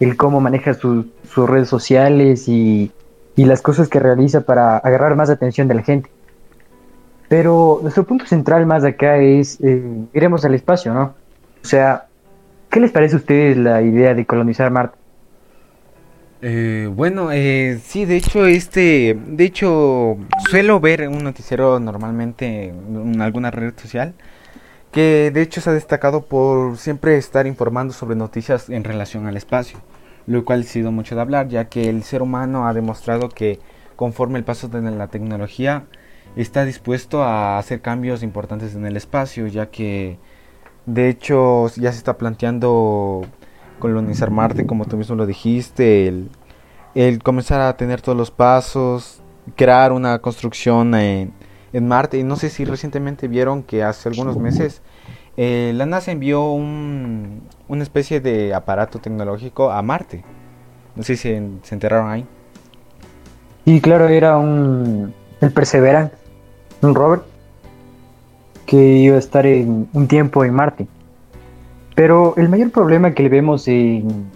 El 0.00 0.16
cómo 0.16 0.40
maneja 0.40 0.74
sus 0.74 1.06
redes 1.36 1.68
sociales 1.68 2.48
y, 2.48 2.90
y 3.36 3.44
las 3.44 3.62
cosas 3.62 3.88
que 3.88 4.00
realiza 4.00 4.42
para 4.42 4.78
agarrar 4.78 5.14
más 5.14 5.30
atención 5.30 5.68
de 5.68 5.74
la 5.74 5.82
gente. 5.82 6.10
Pero 7.36 7.80
nuestro 7.82 8.04
punto 8.04 8.26
central 8.26 8.64
más 8.64 8.84
acá 8.84 9.16
es, 9.16 9.60
eh, 9.60 9.82
iremos 10.12 10.44
al 10.44 10.54
espacio, 10.54 10.94
¿no? 10.94 11.16
O 11.64 11.66
sea, 11.66 12.06
¿qué 12.70 12.78
les 12.78 12.92
parece 12.92 13.16
a 13.16 13.18
ustedes 13.18 13.56
la 13.56 13.82
idea 13.82 14.14
de 14.14 14.24
colonizar 14.24 14.70
Marte? 14.70 14.96
Eh, 16.42 16.88
bueno, 16.94 17.32
eh, 17.32 17.80
sí, 17.82 18.04
de 18.04 18.18
hecho, 18.18 18.46
este, 18.46 19.18
de 19.26 19.44
hecho, 19.44 20.16
suelo 20.48 20.78
ver 20.78 21.08
un 21.08 21.24
noticiero 21.24 21.80
normalmente 21.80 22.66
en 22.66 23.20
alguna 23.20 23.50
red 23.50 23.74
social 23.76 24.14
que 24.92 25.32
de 25.34 25.42
hecho 25.42 25.60
se 25.60 25.70
ha 25.70 25.72
destacado 25.72 26.26
por 26.26 26.76
siempre 26.76 27.16
estar 27.16 27.48
informando 27.48 27.92
sobre 27.92 28.14
noticias 28.14 28.70
en 28.70 28.84
relación 28.84 29.26
al 29.26 29.36
espacio, 29.36 29.80
lo 30.28 30.44
cual 30.44 30.60
ha 30.60 30.62
sido 30.62 30.92
mucho 30.92 31.16
de 31.16 31.20
hablar, 31.20 31.48
ya 31.48 31.64
que 31.64 31.88
el 31.88 32.04
ser 32.04 32.22
humano 32.22 32.68
ha 32.68 32.74
demostrado 32.74 33.28
que 33.28 33.58
conforme 33.96 34.38
el 34.38 34.44
paso 34.44 34.68
de 34.68 34.88
la 34.88 35.08
tecnología, 35.08 35.86
está 36.36 36.64
dispuesto 36.64 37.22
a 37.22 37.58
hacer 37.58 37.80
cambios 37.80 38.22
importantes 38.22 38.74
en 38.74 38.86
el 38.86 38.96
espacio, 38.96 39.46
ya 39.46 39.66
que 39.70 40.18
de 40.86 41.08
hecho 41.08 41.68
ya 41.76 41.92
se 41.92 41.98
está 41.98 42.18
planteando 42.18 43.22
colonizar 43.78 44.30
Marte, 44.30 44.66
como 44.66 44.84
tú 44.86 44.96
mismo 44.96 45.14
lo 45.14 45.26
dijiste, 45.26 46.08
el, 46.94 47.22
comenzar 47.22 47.60
a 47.60 47.76
tener 47.76 48.00
todos 48.00 48.16
los 48.16 48.30
pasos, 48.30 49.22
crear 49.56 49.92
una 49.92 50.18
construcción 50.20 50.94
en, 50.94 51.32
Marte. 51.72 52.18
Y 52.18 52.22
no 52.22 52.36
sé 52.36 52.50
si 52.50 52.64
recientemente 52.64 53.26
vieron 53.26 53.64
que 53.64 53.82
hace 53.82 54.08
algunos 54.08 54.36
meses 54.36 54.80
eh, 55.36 55.72
la 55.74 55.86
NASA 55.86 56.12
envió 56.12 56.52
un, 56.52 57.42
una 57.66 57.82
especie 57.82 58.20
de 58.20 58.54
aparato 58.54 59.00
tecnológico 59.00 59.72
a 59.72 59.82
Marte. 59.82 60.24
No 60.94 61.02
sé 61.02 61.16
si 61.16 61.22
se, 61.22 61.48
se 61.62 61.74
enteraron 61.74 62.10
ahí. 62.10 62.24
Y 63.64 63.80
claro, 63.80 64.06
era 64.06 64.36
un 64.36 65.12
el 65.40 65.52
Perseverance 65.52 66.23
un 66.84 66.94
rover 66.94 67.20
que 68.66 68.76
iba 68.76 69.16
a 69.16 69.18
estar 69.18 69.46
en 69.46 69.88
un 69.92 70.08
tiempo 70.08 70.44
en 70.44 70.54
Marte. 70.54 70.86
Pero 71.94 72.34
el 72.36 72.48
mayor 72.48 72.70
problema 72.70 73.12
que 73.12 73.22
le 73.22 73.28
vemos 73.28 73.68
en, 73.68 74.26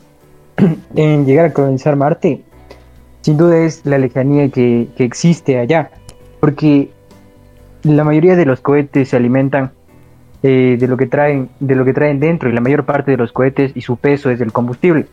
en 0.95 1.27
llegar 1.27 1.47
a 1.47 1.53
colonizar 1.53 1.97
Marte, 1.97 2.43
sin 3.23 3.37
duda 3.37 3.59
es 3.59 3.85
la 3.85 3.99
lejanía 3.99 4.49
que, 4.49 4.89
que, 4.97 5.05
existe 5.05 5.59
allá. 5.59 5.91
Porque 6.41 6.91
la 7.83 8.05
mayoría 8.05 8.37
de 8.37 8.45
los 8.45 8.61
cohetes 8.61 9.09
se 9.09 9.17
alimentan 9.17 9.73
eh, 10.43 10.77
de, 10.79 10.87
lo 10.87 10.97
que 10.97 11.07
traen, 11.07 11.51
de 11.59 11.75
lo 11.75 11.85
que 11.85 11.93
traen 11.93 12.21
dentro 12.21 12.49
y 12.49 12.53
la 12.53 12.61
mayor 12.61 12.85
parte 12.85 13.11
de 13.11 13.17
los 13.17 13.33
cohetes 13.33 13.73
y 13.75 13.81
su 13.81 13.97
peso 13.97 14.31
es 14.31 14.39
del 14.39 14.53
combustible. 14.53 15.07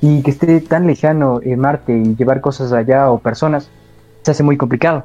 Y 0.00 0.22
que 0.22 0.30
esté 0.30 0.60
tan 0.60 0.86
lejano 0.86 1.40
en 1.42 1.58
Marte 1.58 1.92
y 1.92 2.14
llevar 2.14 2.40
cosas 2.40 2.72
allá 2.72 3.10
o 3.10 3.18
personas 3.18 3.70
se 4.22 4.30
hace 4.30 4.42
muy 4.42 4.56
complicado. 4.56 5.04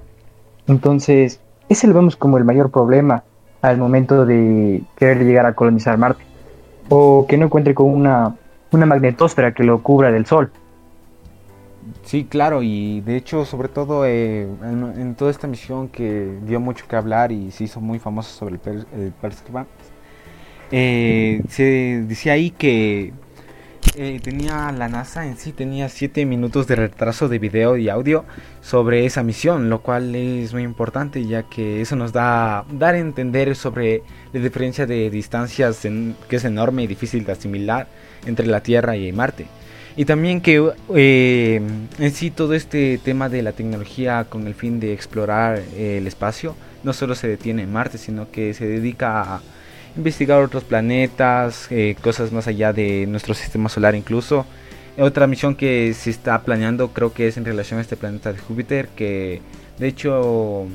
Entonces, 0.67 1.41
ese 1.69 1.87
lo 1.87 1.93
vemos 1.93 2.15
como 2.15 2.37
el 2.37 2.43
mayor 2.43 2.71
problema 2.71 3.23
al 3.61 3.77
momento 3.77 4.25
de 4.25 4.83
querer 4.95 5.23
llegar 5.23 5.45
a 5.45 5.53
colonizar 5.53 5.97
Marte. 5.97 6.23
O 6.89 7.25
que 7.27 7.37
no 7.37 7.45
encuentre 7.45 7.73
con 7.73 7.87
una, 7.89 8.35
una 8.71 8.85
magnetosfera 8.85 9.53
que 9.53 9.63
lo 9.63 9.81
cubra 9.81 10.11
del 10.11 10.25
Sol. 10.25 10.51
Sí, 12.03 12.25
claro, 12.25 12.61
y 12.63 13.01
de 13.01 13.15
hecho, 13.15 13.45
sobre 13.45 13.67
todo 13.67 14.05
eh, 14.05 14.43
en, 14.43 15.15
toda 15.15 15.31
esta 15.31 15.47
misión 15.47 15.87
que 15.87 16.37
dio 16.45 16.59
mucho 16.59 16.85
que 16.87 16.95
hablar 16.95 17.31
y 17.31 17.51
se 17.51 17.63
hizo 17.65 17.81
muy 17.81 17.99
famoso 17.99 18.29
sobre 18.29 18.55
el, 18.55 19.13
Perseverance, 19.21 19.71
eh, 20.71 21.41
se 21.47 22.03
decía 22.07 22.33
ahí 22.33 22.49
que 22.51 23.13
eh, 23.97 24.19
tenía 24.21 24.71
la 24.71 24.87
NASA 24.87 25.25
en 25.25 25.37
sí, 25.37 25.51
tenía 25.51 25.89
7 25.89 26.25
minutos 26.25 26.67
de 26.67 26.75
retraso 26.75 27.27
de 27.29 27.39
video 27.39 27.77
y 27.77 27.89
audio 27.89 28.25
sobre 28.61 29.05
esa 29.05 29.23
misión, 29.23 29.69
lo 29.69 29.81
cual 29.81 30.13
es 30.15 30.53
muy 30.53 30.63
importante 30.63 31.25
ya 31.25 31.43
que 31.43 31.81
eso 31.81 31.95
nos 31.95 32.11
da 32.11 32.65
dar 32.71 32.95
a 32.95 32.99
entender 32.99 33.55
sobre 33.55 34.03
la 34.33 34.41
diferencia 34.41 34.85
de 34.85 35.09
distancias 35.09 35.87
que 36.29 36.35
es 36.35 36.45
enorme 36.45 36.83
y 36.83 36.87
difícil 36.87 37.25
de 37.25 37.31
asimilar 37.31 37.87
entre 38.25 38.47
la 38.47 38.61
Tierra 38.61 38.97
y 38.97 39.11
Marte. 39.11 39.47
Y 39.97 40.05
también 40.05 40.41
que 40.41 40.71
eh, 40.93 41.61
en 41.99 42.11
sí 42.11 42.31
todo 42.31 42.53
este 42.53 42.97
tema 42.97 43.29
de 43.29 43.41
la 43.41 43.53
tecnología 43.53 44.25
con 44.25 44.45
el 44.45 44.53
fin 44.53 44.79
de 44.79 44.93
explorar 44.93 45.61
eh, 45.75 45.97
el 45.99 46.07
espacio 46.07 46.55
no 46.83 46.91
solo 46.91 47.15
se 47.15 47.27
detiene 47.27 47.63
en 47.63 47.71
Marte, 47.71 47.97
sino 47.97 48.29
que 48.29 48.53
se 48.53 48.67
dedica 48.67 49.35
a 49.35 49.41
investigar 49.97 50.41
otros 50.41 50.63
planetas, 50.63 51.67
eh, 51.71 51.95
cosas 52.01 52.31
más 52.31 52.47
allá 52.47 52.73
de 52.73 53.05
nuestro 53.07 53.33
sistema 53.33 53.69
solar 53.69 53.95
incluso. 53.95 54.45
Otra 54.97 55.27
misión 55.27 55.55
que 55.55 55.93
se 55.93 56.09
está 56.09 56.41
planeando 56.43 56.89
creo 56.89 57.13
que 57.13 57.27
es 57.27 57.37
en 57.37 57.45
relación 57.45 57.79
a 57.79 57.81
este 57.81 57.97
planeta 57.97 58.31
de 58.31 58.39
Júpiter, 58.39 58.87
que 58.95 59.41
de 59.77 59.87
hecho 59.87 60.65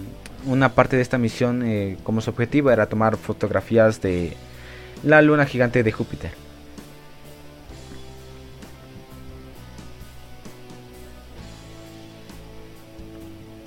una 0.46 0.70
parte 0.70 0.96
de 0.96 1.02
esta 1.02 1.18
misión 1.18 1.62
eh, 1.64 1.96
como 2.02 2.20
su 2.20 2.30
objetivo 2.30 2.70
era 2.70 2.86
tomar 2.86 3.16
fotografías 3.16 4.00
de 4.02 4.34
la 5.02 5.22
luna 5.22 5.46
gigante 5.46 5.82
de 5.82 5.92
Júpiter. 5.92 6.30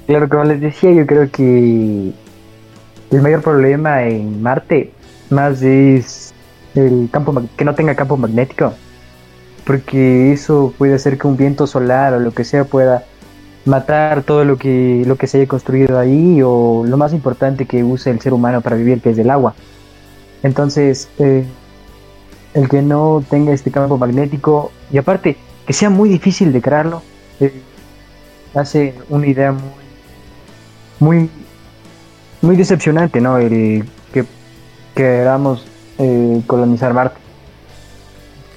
Claro, 0.05 0.27
como 0.29 0.43
les 0.43 0.60
decía, 0.60 0.91
yo 0.91 1.07
creo 1.07 1.31
que 1.31 2.12
el 3.12 3.22
mayor 3.22 3.41
problema 3.41 4.03
en 4.03 4.41
Marte 4.41 4.91
más 5.30 5.62
es 5.62 6.34
el 6.75 7.10
campo 7.12 7.34
que 7.56 7.65
no 7.65 7.75
tenga 7.75 7.96
campo 7.96 8.18
magnético, 8.18 8.74
porque 9.65 10.34
eso 10.34 10.74
puede 10.77 10.96
hacer 10.96 11.18
que 11.18 11.27
un 11.27 11.38
viento 11.38 11.68
solar 11.68 12.13
o 12.13 12.20
lo 12.20 12.32
que 12.32 12.44
sea 12.44 12.65
pueda 12.65 13.06
matar 13.65 14.24
todo 14.24 14.44
lo 14.44 14.58
que 14.58 15.03
lo 15.06 15.15
que 15.15 15.27
se 15.27 15.38
haya 15.38 15.48
construido 15.48 15.98
ahí 15.98 16.42
o 16.44 16.84
lo 16.86 16.98
más 16.98 17.13
importante 17.13 17.65
que 17.65 17.84
use 17.84 18.10
el 18.10 18.20
ser 18.20 18.34
humano 18.34 18.62
para 18.62 18.75
vivir 18.75 19.01
que 19.01 19.12
es 19.12 19.18
el 19.18 19.30
agua. 19.30 19.56
Entonces, 20.44 21.08
eh, 21.20 21.46
el 22.53 22.70
que 22.70 22.82
no 22.82 23.24
tenga 23.30 23.53
este 23.53 23.72
campo 23.72 23.98
magnético 23.98 24.72
y 24.92 24.98
aparte 24.98 25.38
que 25.65 25.74
sea 25.74 25.89
muy 25.89 26.10
difícil 26.10 26.51
de 26.51 26.62
crearlo, 26.62 27.01
eh, 27.39 27.62
hace 28.53 28.96
una 29.10 29.27
idea 29.27 29.51
muy 29.51 29.72
muy 31.00 31.30
muy 32.42 32.56
decepcionante, 32.58 33.22
¿no? 33.22 33.38
El 33.38 33.86
queramos 34.95 35.65
eh, 35.97 36.41
colonizar 36.47 36.93
Marte. 36.93 37.17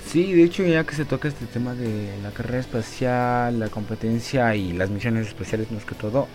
Sí, 0.06 0.32
de 0.32 0.44
hecho 0.44 0.62
ya 0.62 0.84
que 0.84 0.94
se 0.94 1.04
toca 1.04 1.28
este 1.28 1.46
tema 1.46 1.74
de 1.74 2.10
la 2.22 2.30
carrera 2.30 2.60
espacial, 2.60 3.58
la 3.58 3.68
competencia 3.68 4.54
y 4.54 4.72
las 4.72 4.88
misiones 4.88 5.26
espaciales 5.26 5.70
más 5.72 5.84
que 5.84 5.94
todo, 5.94 6.28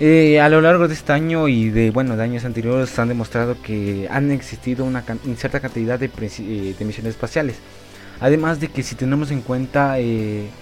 eh, 0.00 0.40
a 0.40 0.48
lo 0.48 0.60
largo 0.60 0.88
de 0.88 0.94
este 0.94 1.12
año 1.12 1.46
y 1.46 1.70
de 1.70 1.90
bueno 1.90 2.16
de 2.16 2.24
años 2.24 2.44
anteriores 2.44 2.98
han 2.98 3.08
demostrado 3.08 3.56
que 3.62 4.08
han 4.10 4.30
existido 4.32 4.84
una 4.84 5.04
cierta 5.36 5.60
cantidad 5.60 5.98
de, 5.98 6.06
eh, 6.06 6.74
de, 6.76 6.84
misiones 6.84 7.10
espaciales. 7.14 7.56
Además 8.20 8.58
de 8.58 8.68
que 8.68 8.82
si 8.82 8.94
tenemos 8.94 9.30
en 9.30 9.42
cuenta 9.42 9.92
hay 9.92 10.52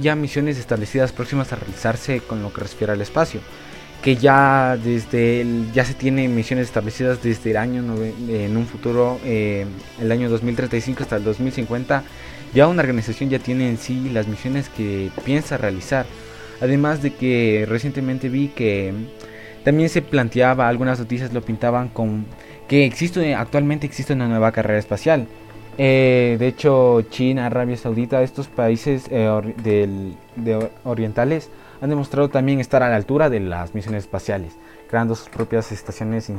ya 0.00 0.14
misiones 0.14 0.58
establecidas 0.58 1.12
próximas 1.12 1.52
a 1.52 1.56
realizarse 1.56 2.20
con 2.20 2.42
lo 2.42 2.52
que 2.52 2.60
refiere 2.60 2.92
al 2.92 3.00
espacio 3.00 3.40
que 4.02 4.16
ya 4.16 4.76
desde 4.82 5.46
ya 5.72 5.84
se 5.84 5.94
tienen 5.94 6.34
misiones 6.34 6.66
establecidas 6.66 7.22
desde 7.22 7.52
el 7.52 7.56
año 7.56 7.84
en 8.28 8.56
un 8.56 8.66
futuro 8.66 9.20
eh, 9.24 9.64
el 10.00 10.10
año 10.10 10.28
2035 10.28 11.04
hasta 11.04 11.16
el 11.16 11.24
2050 11.24 12.02
ya 12.52 12.66
una 12.66 12.82
organización 12.82 13.30
ya 13.30 13.38
tiene 13.38 13.68
en 13.68 13.78
sí 13.78 14.10
las 14.10 14.26
misiones 14.26 14.68
que 14.68 15.10
piensa 15.24 15.56
realizar. 15.56 16.04
Además 16.60 17.02
de 17.02 17.14
que 17.14 17.64
recientemente 17.68 18.28
vi 18.28 18.48
que 18.48 18.92
también 19.64 19.88
se 19.88 20.02
planteaba 20.02 20.68
algunas 20.68 20.98
noticias 20.98 21.32
lo 21.32 21.42
pintaban 21.42 21.88
con 21.88 22.26
que 22.68 22.84
existe 22.84 23.34
actualmente 23.34 23.86
existe 23.86 24.12
una 24.12 24.28
nueva 24.28 24.52
carrera 24.52 24.78
espacial. 24.78 25.26
Eh, 25.78 26.36
de 26.38 26.48
hecho 26.48 27.00
China 27.08 27.46
Arabia 27.46 27.76
Saudita 27.78 28.22
estos 28.22 28.48
países 28.48 29.06
eh, 29.10 29.54
del, 29.62 30.14
de 30.36 30.68
orientales 30.84 31.48
han 31.82 31.90
demostrado 31.90 32.28
también 32.30 32.60
estar 32.60 32.84
a 32.84 32.88
la 32.88 32.94
altura 32.94 33.28
de 33.28 33.40
las 33.40 33.74
misiones 33.74 34.04
espaciales, 34.04 34.52
creando 34.88 35.16
sus 35.16 35.28
propias 35.28 35.72
estaciones 35.72 36.30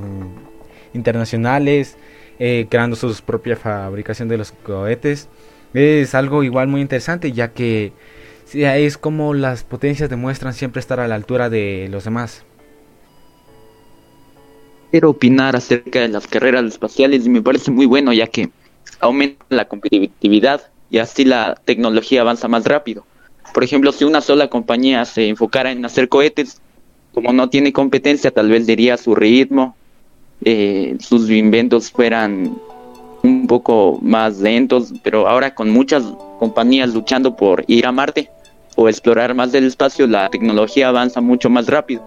internacionales, 0.93 1.97
eh, 2.39 2.67
creando 2.69 2.95
su 2.95 3.13
propia 3.25 3.57
fabricación 3.57 4.29
de 4.29 4.37
los 4.37 4.53
cohetes. 4.53 5.27
Es 5.73 6.15
algo 6.15 6.43
igual 6.43 6.69
muy 6.69 6.79
interesante, 6.79 7.33
ya 7.33 7.49
que 7.49 7.91
es 8.53 8.97
como 8.97 9.33
las 9.33 9.65
potencias 9.65 10.09
demuestran 10.09 10.53
siempre 10.53 10.79
estar 10.79 11.01
a 11.01 11.09
la 11.09 11.15
altura 11.15 11.49
de 11.49 11.89
los 11.91 12.05
demás. 12.05 12.45
Quiero 14.91 15.09
opinar 15.09 15.57
acerca 15.57 15.99
de 15.99 16.07
las 16.07 16.25
carreras 16.25 16.63
espaciales 16.63 17.25
y 17.25 17.29
me 17.29 17.41
parece 17.41 17.69
muy 17.69 17.85
bueno, 17.85 18.13
ya 18.13 18.27
que 18.27 18.49
aumenta 19.01 19.43
la 19.49 19.67
competitividad 19.67 20.61
y 20.89 20.99
así 20.99 21.25
la 21.25 21.59
tecnología 21.65 22.21
avanza 22.21 22.47
más 22.47 22.63
rápido. 22.63 23.05
Por 23.53 23.63
ejemplo, 23.63 23.91
si 23.91 24.03
una 24.03 24.21
sola 24.21 24.47
compañía 24.47 25.05
se 25.05 25.27
enfocara 25.27 25.71
en 25.71 25.83
hacer 25.85 26.09
cohetes, 26.09 26.61
como 27.13 27.33
no 27.33 27.49
tiene 27.49 27.73
competencia, 27.73 28.31
tal 28.31 28.49
vez 28.49 28.65
diría 28.65 28.97
su 28.97 29.13
ritmo, 29.15 29.75
eh, 30.43 30.97
sus 30.99 31.29
inventos 31.29 31.91
fueran 31.91 32.57
un 33.21 33.47
poco 33.47 33.99
más 34.01 34.39
lentos, 34.39 34.93
pero 35.03 35.27
ahora 35.27 35.55
con 35.55 35.69
muchas 35.69 36.03
compañías 36.39 36.93
luchando 36.93 37.35
por 37.35 37.63
ir 37.67 37.85
a 37.85 37.91
Marte 37.91 38.29
o 38.75 38.89
explorar 38.89 39.33
más 39.33 39.51
del 39.51 39.65
espacio, 39.65 40.07
la 40.07 40.29
tecnología 40.29 40.89
avanza 40.89 41.21
mucho 41.21 41.49
más 41.49 41.67
rápido. 41.67 42.03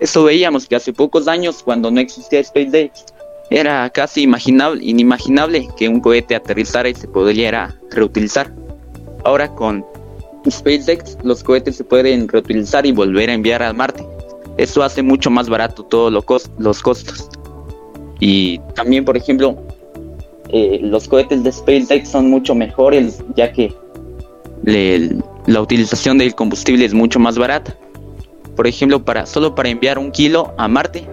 Eso 0.00 0.24
veíamos 0.24 0.66
que 0.66 0.76
hace 0.76 0.92
pocos 0.92 1.26
años, 1.26 1.62
cuando 1.62 1.90
no 1.90 2.00
existía 2.00 2.42
SpaceX, 2.42 3.04
era 3.50 3.90
casi 3.90 4.22
imaginable, 4.22 4.84
inimaginable 4.84 5.68
que 5.76 5.88
un 5.88 6.00
cohete 6.00 6.36
aterrizara 6.36 6.88
y 6.88 6.94
se 6.94 7.08
pudiera 7.08 7.74
reutilizar. 7.90 8.52
Ahora 9.24 9.48
con 9.48 9.84
SpaceX 10.50 11.16
los 11.22 11.42
cohetes 11.42 11.76
se 11.76 11.84
pueden 11.84 12.28
reutilizar 12.28 12.86
y 12.86 12.92
volver 12.92 13.30
a 13.30 13.34
enviar 13.34 13.62
a 13.62 13.72
Marte. 13.72 14.04
Eso 14.56 14.82
hace 14.82 15.02
mucho 15.02 15.30
más 15.30 15.48
barato 15.48 15.84
todos 15.84 16.12
los 16.12 16.82
costos. 16.82 17.28
Y 18.20 18.58
también, 18.74 19.04
por 19.04 19.16
ejemplo, 19.16 19.56
eh, 20.48 20.80
los 20.82 21.06
cohetes 21.06 21.44
de 21.44 21.52
SpaceX 21.52 22.08
son 22.08 22.30
mucho 22.30 22.54
mejores 22.54 23.22
ya 23.36 23.52
que 23.52 23.72
la 25.46 25.60
utilización 25.62 26.18
del 26.18 26.34
combustible 26.34 26.84
es 26.84 26.94
mucho 26.94 27.18
más 27.18 27.38
barata. 27.38 27.76
Por 28.56 28.66
ejemplo, 28.66 29.04
para 29.04 29.24
solo 29.26 29.54
para 29.54 29.68
enviar 29.68 29.98
un 29.98 30.10
kilo 30.10 30.52
a 30.58 30.66
Marte 30.68 31.06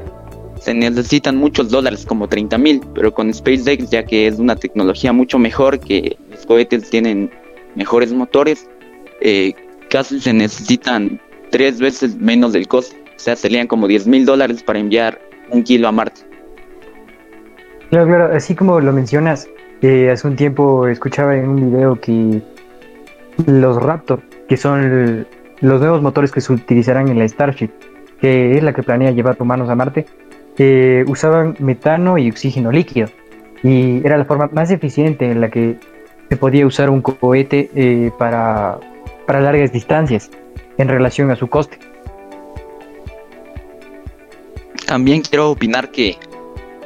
se 0.59 0.73
necesitan 0.73 1.37
muchos 1.37 1.69
dólares, 1.69 2.05
como 2.07 2.27
30 2.27 2.57
mil, 2.57 2.81
pero 2.95 3.13
con 3.13 3.31
SpaceX, 3.31 3.91
ya 3.91 4.03
que 4.03 4.25
es 4.25 4.39
una 4.39 4.55
tecnología 4.55 5.13
mucho 5.13 5.37
mejor, 5.37 5.79
que 5.79 6.17
los 6.31 6.43
cohetes 6.47 6.89
tienen 6.89 7.29
mejores 7.75 8.11
motores, 8.11 8.67
eh, 9.21 9.53
casi 9.89 10.19
se 10.19 10.33
necesitan 10.33 11.19
tres 11.51 11.79
veces 11.79 12.15
menos 12.17 12.53
del 12.53 12.67
costo. 12.67 12.95
O 13.15 13.19
sea, 13.19 13.35
serían 13.35 13.67
como 13.67 13.87
10 13.87 14.07
mil 14.07 14.25
dólares 14.25 14.61
para 14.63 14.79
enviar 14.79 15.19
un 15.49 15.63
kilo 15.63 15.87
a 15.87 15.91
Marte. 15.91 16.21
Claro, 17.89 18.07
claro, 18.07 18.35
así 18.35 18.55
como 18.55 18.79
lo 18.81 18.91
mencionas, 18.91 19.47
eh, 19.81 20.09
hace 20.11 20.27
un 20.27 20.35
tiempo 20.35 20.87
escuchaba 20.87 21.35
en 21.35 21.47
un 21.47 21.71
video 21.71 21.99
que 21.99 22.41
los 23.45 23.81
Raptor, 23.81 24.21
que 24.47 24.57
son 24.57 25.25
los 25.61 25.79
nuevos 25.79 26.01
motores 26.01 26.31
que 26.31 26.41
se 26.41 26.53
utilizarán 26.53 27.07
en 27.07 27.19
la 27.19 27.27
Starship, 27.27 27.69
que 28.19 28.57
es 28.57 28.63
la 28.63 28.73
que 28.73 28.83
planea 28.83 29.11
llevar 29.11 29.37
humanos 29.39 29.69
a 29.69 29.75
Marte, 29.75 30.05
eh, 30.57 31.03
usaban 31.07 31.55
metano 31.59 32.17
y 32.17 32.29
oxígeno 32.29 32.71
líquido. 32.71 33.09
Y 33.63 34.05
era 34.05 34.17
la 34.17 34.25
forma 34.25 34.49
más 34.53 34.71
eficiente 34.71 35.29
en 35.29 35.41
la 35.41 35.49
que 35.49 35.77
se 36.29 36.37
podía 36.37 36.65
usar 36.65 36.89
un 36.89 37.01
cohete 37.01 37.69
eh, 37.75 38.11
para 38.17 38.79
para 39.25 39.41
largas 39.41 39.71
distancias 39.71 40.29
en 40.77 40.87
relación 40.87 41.31
a 41.31 41.35
su 41.35 41.47
coste. 41.47 41.79
También 44.85 45.21
quiero 45.21 45.51
opinar 45.51 45.91
que 45.91 46.17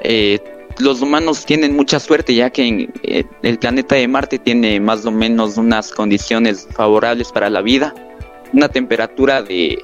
eh, 0.02 0.40
los 0.80 1.02
humanos 1.02 1.46
tienen 1.46 1.76
mucha 1.76 2.00
suerte 2.00 2.34
ya 2.34 2.50
que 2.50 2.66
en, 2.66 2.94
eh, 3.04 3.26
el 3.44 3.60
planeta 3.60 3.96
de 3.96 4.08
Marte 4.08 4.40
tiene 4.40 4.80
más 4.80 5.06
o 5.06 5.12
menos 5.12 5.58
unas 5.58 5.92
condiciones 5.92 6.68
favorables 6.72 7.32
para 7.32 7.50
la 7.50 7.62
vida, 7.62 7.94
una 8.54 8.70
temperatura 8.70 9.42
de 9.42 9.80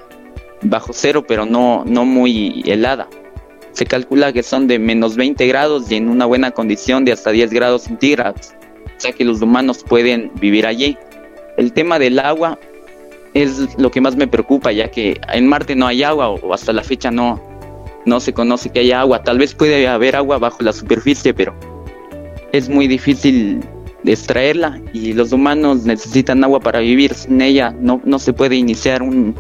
bajo 0.62 0.94
cero 0.94 1.26
pero 1.28 1.46
no, 1.46 1.84
no 1.86 2.06
muy 2.06 2.64
helada. 2.66 3.08
Se 3.74 3.86
calcula 3.86 4.32
que 4.32 4.42
son 4.42 4.68
de 4.68 4.80
menos 4.80 5.18
20 5.18 5.46
grados 5.48 5.92
y 5.92 5.96
en 5.96 6.08
una 6.08 6.26
buena 6.26 6.52
condición 6.52 7.04
de 7.04 7.12
hasta 7.12 7.32
10 7.32 7.52
grados 7.52 7.84
centígrados, 7.84 8.54
o 8.86 9.00
sea 9.00 9.12
que 9.12 9.26
los 9.26 9.42
humanos 9.42 9.84
pueden 9.86 10.32
vivir 10.36 10.66
allí. 10.66 10.98
El 11.58 11.74
tema 11.74 12.00
del 12.00 12.20
agua 12.20 12.60
es 13.34 13.78
lo 13.78 13.92
que 13.92 14.02
más 14.02 14.16
me 14.16 14.28
preocupa, 14.28 14.72
ya 14.72 14.90
que 14.90 15.20
en 15.34 15.48
Marte 15.48 15.76
no 15.76 15.88
hay 15.88 16.04
agua 16.04 16.30
o 16.30 16.54
hasta 16.54 16.74
la 16.74 16.84
fecha 16.84 17.12
no, 17.12 17.42
no 18.06 18.20
se 18.20 18.34
conoce 18.34 18.70
que 18.70 18.80
haya 18.80 19.02
agua. 19.02 19.24
Tal 19.24 19.38
vez 19.38 19.54
puede 19.54 19.88
haber 19.88 20.16
agua 20.16 20.38
bajo 20.38 20.64
la 20.64 20.74
superficie, 20.74 21.34
pero 21.34 21.54
es 22.52 22.70
muy 22.70 22.88
difícil 22.88 23.62
extraerla 24.06 24.80
y 24.94 25.14
los 25.14 25.32
humanos 25.32 25.86
necesitan 25.86 26.44
agua 26.44 26.60
para 26.60 26.80
vivir. 26.80 27.14
Sin 27.14 27.42
ella 27.42 27.76
no, 27.80 28.02
no 28.06 28.20
se 28.20 28.34
puede 28.34 28.56
iniciar 28.56 29.02
un, 29.02 29.36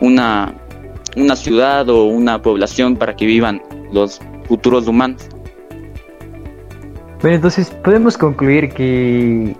una, 0.00 0.54
una 1.16 1.36
ciudad 1.36 1.88
o 1.88 2.04
una 2.04 2.40
población 2.42 2.96
para 2.96 3.16
que 3.16 3.26
vivan 3.26 3.62
los 3.92 4.20
futuros 4.46 4.86
humanos. 4.86 5.28
Bueno, 7.22 7.36
entonces 7.36 7.70
podemos 7.82 8.18
concluir 8.18 8.68
que, 8.70 9.56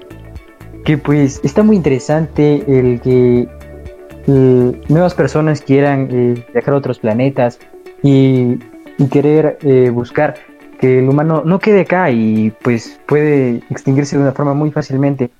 que 0.84 0.98
pues 0.98 1.40
está 1.42 1.62
muy 1.62 1.76
interesante 1.76 2.62
el 2.66 3.00
que 3.00 3.48
nuevas 4.26 5.14
personas 5.14 5.60
quieran 5.60 6.08
eh, 6.10 6.46
viajar 6.52 6.74
a 6.74 6.76
otros 6.76 6.98
planetas 6.98 7.58
y, 8.02 8.58
querer 9.10 9.58
eh, 9.62 9.90
buscar 9.90 10.34
que 10.78 11.00
el 11.00 11.08
humano 11.08 11.42
no 11.44 11.58
quede 11.58 11.80
acá 11.80 12.10
y 12.12 12.52
pues 12.62 13.00
puede 13.06 13.56
extinguirse 13.68 14.16
de 14.16 14.22
una 14.22 14.32
forma 14.32 14.54
muy 14.54 14.70
fácilmente. 14.70 15.30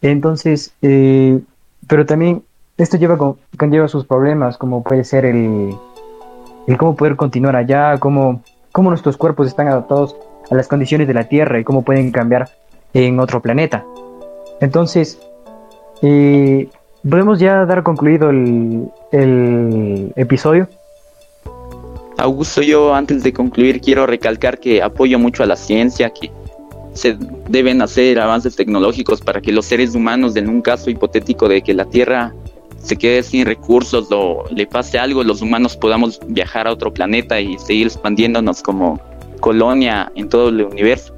Entonces, 0.00 0.72
eh, 0.80 1.40
pero 1.86 2.06
también 2.06 2.42
esto 2.78 2.96
lleva 2.96 3.18
conlleva 3.58 3.86
sus 3.86 4.06
problemas, 4.06 4.56
como 4.56 4.82
puede 4.82 5.04
ser 5.04 5.26
el, 5.26 5.74
el 6.66 6.76
cómo 6.78 6.96
poder 6.96 7.16
continuar 7.16 7.54
allá, 7.54 7.98
cómo, 7.98 8.42
cómo 8.72 8.88
nuestros 8.88 9.18
cuerpos 9.18 9.46
están 9.46 9.68
adaptados 9.68 10.16
a 10.50 10.54
las 10.54 10.66
condiciones 10.66 11.06
de 11.06 11.14
la 11.14 11.24
Tierra 11.24 11.60
y 11.60 11.64
cómo 11.64 11.82
pueden 11.82 12.10
cambiar 12.12 12.48
en 12.94 13.20
otro 13.20 13.42
planeta. 13.42 13.84
Entonces, 14.60 15.18
eh, 16.02 16.68
podemos 17.08 17.38
ya 17.38 17.64
dar 17.64 17.82
concluido 17.82 18.30
el, 18.30 18.88
el 19.12 20.12
episodio. 20.16 20.68
Augusto, 22.18 22.60
yo 22.60 22.94
antes 22.94 23.22
de 23.22 23.32
concluir 23.32 23.80
quiero 23.80 24.06
recalcar 24.06 24.58
que 24.58 24.82
apoyo 24.82 25.18
mucho 25.18 25.42
a 25.42 25.46
la 25.46 25.56
ciencia, 25.56 26.10
que 26.10 26.30
se 26.92 27.16
deben 27.48 27.80
hacer 27.82 28.18
avances 28.18 28.56
tecnológicos 28.56 29.20
para 29.20 29.40
que 29.40 29.52
los 29.52 29.66
seres 29.66 29.94
humanos, 29.94 30.36
en 30.36 30.48
un 30.48 30.60
caso 30.60 30.90
hipotético 30.90 31.48
de 31.48 31.62
que 31.62 31.72
la 31.72 31.84
Tierra 31.86 32.34
se 32.82 32.96
quede 32.96 33.22
sin 33.22 33.46
recursos 33.46 34.08
o 34.10 34.44
le 34.50 34.66
pase 34.66 34.98
algo, 34.98 35.22
los 35.22 35.42
humanos 35.42 35.76
podamos 35.76 36.20
viajar 36.26 36.66
a 36.66 36.72
otro 36.72 36.92
planeta 36.92 37.40
y 37.40 37.58
seguir 37.58 37.86
expandiéndonos 37.86 38.62
como 38.62 39.00
colonia 39.40 40.10
en 40.14 40.28
todo 40.28 40.48
el 40.48 40.62
universo. 40.62 41.14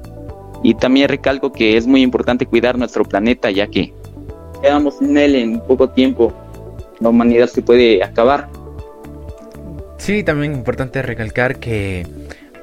Y 0.63 0.75
también 0.75 1.09
recalco 1.09 1.51
que 1.51 1.77
es 1.77 1.85
muy 1.85 2.01
importante 2.01 2.45
cuidar 2.45 2.77
nuestro 2.77 3.03
planeta, 3.03 3.51
ya 3.51 3.67
que 3.67 3.93
quedamos 4.61 5.01
en 5.01 5.17
él 5.17 5.35
en 5.35 5.59
poco 5.59 5.89
tiempo, 5.89 6.33
la 7.01 7.09
humanidad 7.09 7.47
se 7.47 7.61
puede 7.61 8.01
acabar. 8.01 8.49
Sí, 9.97 10.23
también 10.23 10.53
importante 10.53 11.01
recalcar 11.01 11.59
que 11.59 12.07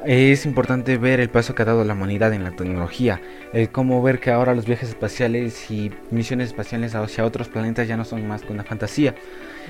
es 0.04 0.46
importante 0.46 0.96
ver 0.96 1.20
el 1.20 1.28
paso 1.28 1.54
que 1.54 1.62
ha 1.62 1.66
dado 1.66 1.84
la 1.84 1.92
humanidad 1.92 2.32
en 2.32 2.42
la 2.42 2.52
tecnología, 2.52 3.20
el 3.52 3.70
cómo 3.70 4.02
ver 4.02 4.18
que 4.18 4.30
ahora 4.30 4.54
los 4.54 4.64
viajes 4.64 4.88
espaciales 4.88 5.70
y 5.70 5.90
misiones 6.10 6.48
espaciales 6.48 6.94
hacia 6.94 7.24
otros 7.24 7.48
planetas 7.48 7.86
ya 7.86 7.98
no 7.98 8.06
son 8.06 8.26
más 8.26 8.42
que 8.42 8.52
una 8.52 8.64
fantasía. 8.64 9.14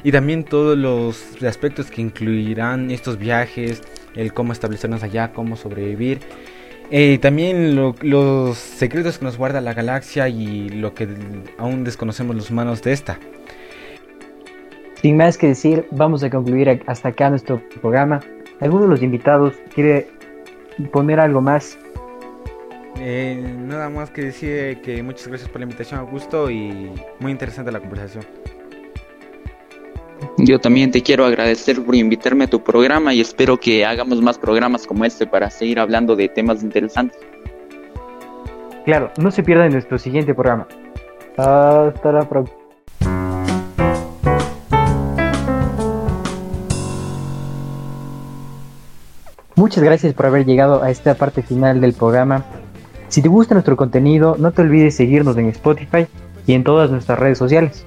Y 0.04 0.12
también 0.12 0.44
todos 0.44 0.78
los 0.78 1.42
aspectos 1.42 1.90
que 1.90 2.00
incluirán 2.00 2.92
estos 2.92 3.18
viajes, 3.18 3.82
el 4.14 4.32
cómo 4.32 4.52
establecernos 4.52 5.02
allá, 5.02 5.32
cómo 5.32 5.56
sobrevivir. 5.56 6.20
Eh, 6.90 7.18
también 7.18 7.76
los 7.76 8.58
secretos 8.58 9.18
que 9.18 9.24
nos 9.24 9.38
guarda 9.38 9.60
la 9.60 9.74
galaxia 9.74 10.28
y 10.28 10.68
lo 10.70 10.92
que 10.92 11.08
aún 11.56 11.84
desconocemos 11.84 12.34
los 12.34 12.50
humanos 12.50 12.82
de 12.82 12.92
esta. 12.92 13.18
Sin 15.00 15.16
más 15.16 15.38
que 15.38 15.48
decir, 15.48 15.86
vamos 15.92 16.22
a 16.24 16.30
concluir 16.30 16.82
hasta 16.86 17.08
acá 17.08 17.30
nuestro 17.30 17.62
programa. 17.80 18.20
¿Alguno 18.60 18.82
de 18.82 18.88
los 18.88 19.02
invitados 19.02 19.54
quiere 19.74 20.08
poner 20.92 21.20
algo 21.20 21.40
más? 21.40 21.78
Eh, 22.98 23.40
nada 23.56 23.88
más 23.88 24.10
que 24.10 24.22
decir 24.22 24.82
que 24.82 25.02
muchas 25.02 25.28
gracias 25.28 25.48
por 25.48 25.60
la 25.60 25.64
invitación, 25.64 26.00
Augusto, 26.00 26.50
y 26.50 26.90
muy 27.20 27.32
interesante 27.32 27.72
la 27.72 27.80
conversación. 27.80 28.24
Yo 30.38 30.58
también 30.58 30.90
te 30.90 31.02
quiero 31.02 31.24
agradecer 31.24 31.84
por 31.84 31.94
invitarme 31.94 32.44
a 32.44 32.46
tu 32.46 32.62
programa 32.62 33.12
y 33.12 33.20
espero 33.20 33.58
que 33.58 33.84
hagamos 33.84 34.22
más 34.22 34.38
programas 34.38 34.86
como 34.86 35.04
este 35.04 35.26
para 35.26 35.50
seguir 35.50 35.78
hablando 35.78 36.16
de 36.16 36.28
temas 36.28 36.62
interesantes. 36.62 37.18
Claro, 38.84 39.10
no 39.18 39.30
se 39.30 39.42
pierdan 39.42 39.72
nuestro 39.72 39.98
siguiente 39.98 40.34
programa. 40.34 40.66
Hasta 41.36 42.12
la 42.12 42.28
próxima. 42.28 42.60
Muchas 49.56 49.84
gracias 49.84 50.14
por 50.14 50.24
haber 50.24 50.46
llegado 50.46 50.82
a 50.82 50.90
esta 50.90 51.14
parte 51.16 51.42
final 51.42 51.82
del 51.82 51.92
programa. 51.92 52.44
Si 53.08 53.20
te 53.20 53.28
gusta 53.28 53.54
nuestro 53.54 53.76
contenido, 53.76 54.36
no 54.38 54.52
te 54.52 54.62
olvides 54.62 54.96
seguirnos 54.96 55.36
en 55.36 55.50
Spotify 55.50 56.06
y 56.46 56.54
en 56.54 56.64
todas 56.64 56.90
nuestras 56.90 57.18
redes 57.18 57.36
sociales. 57.36 57.84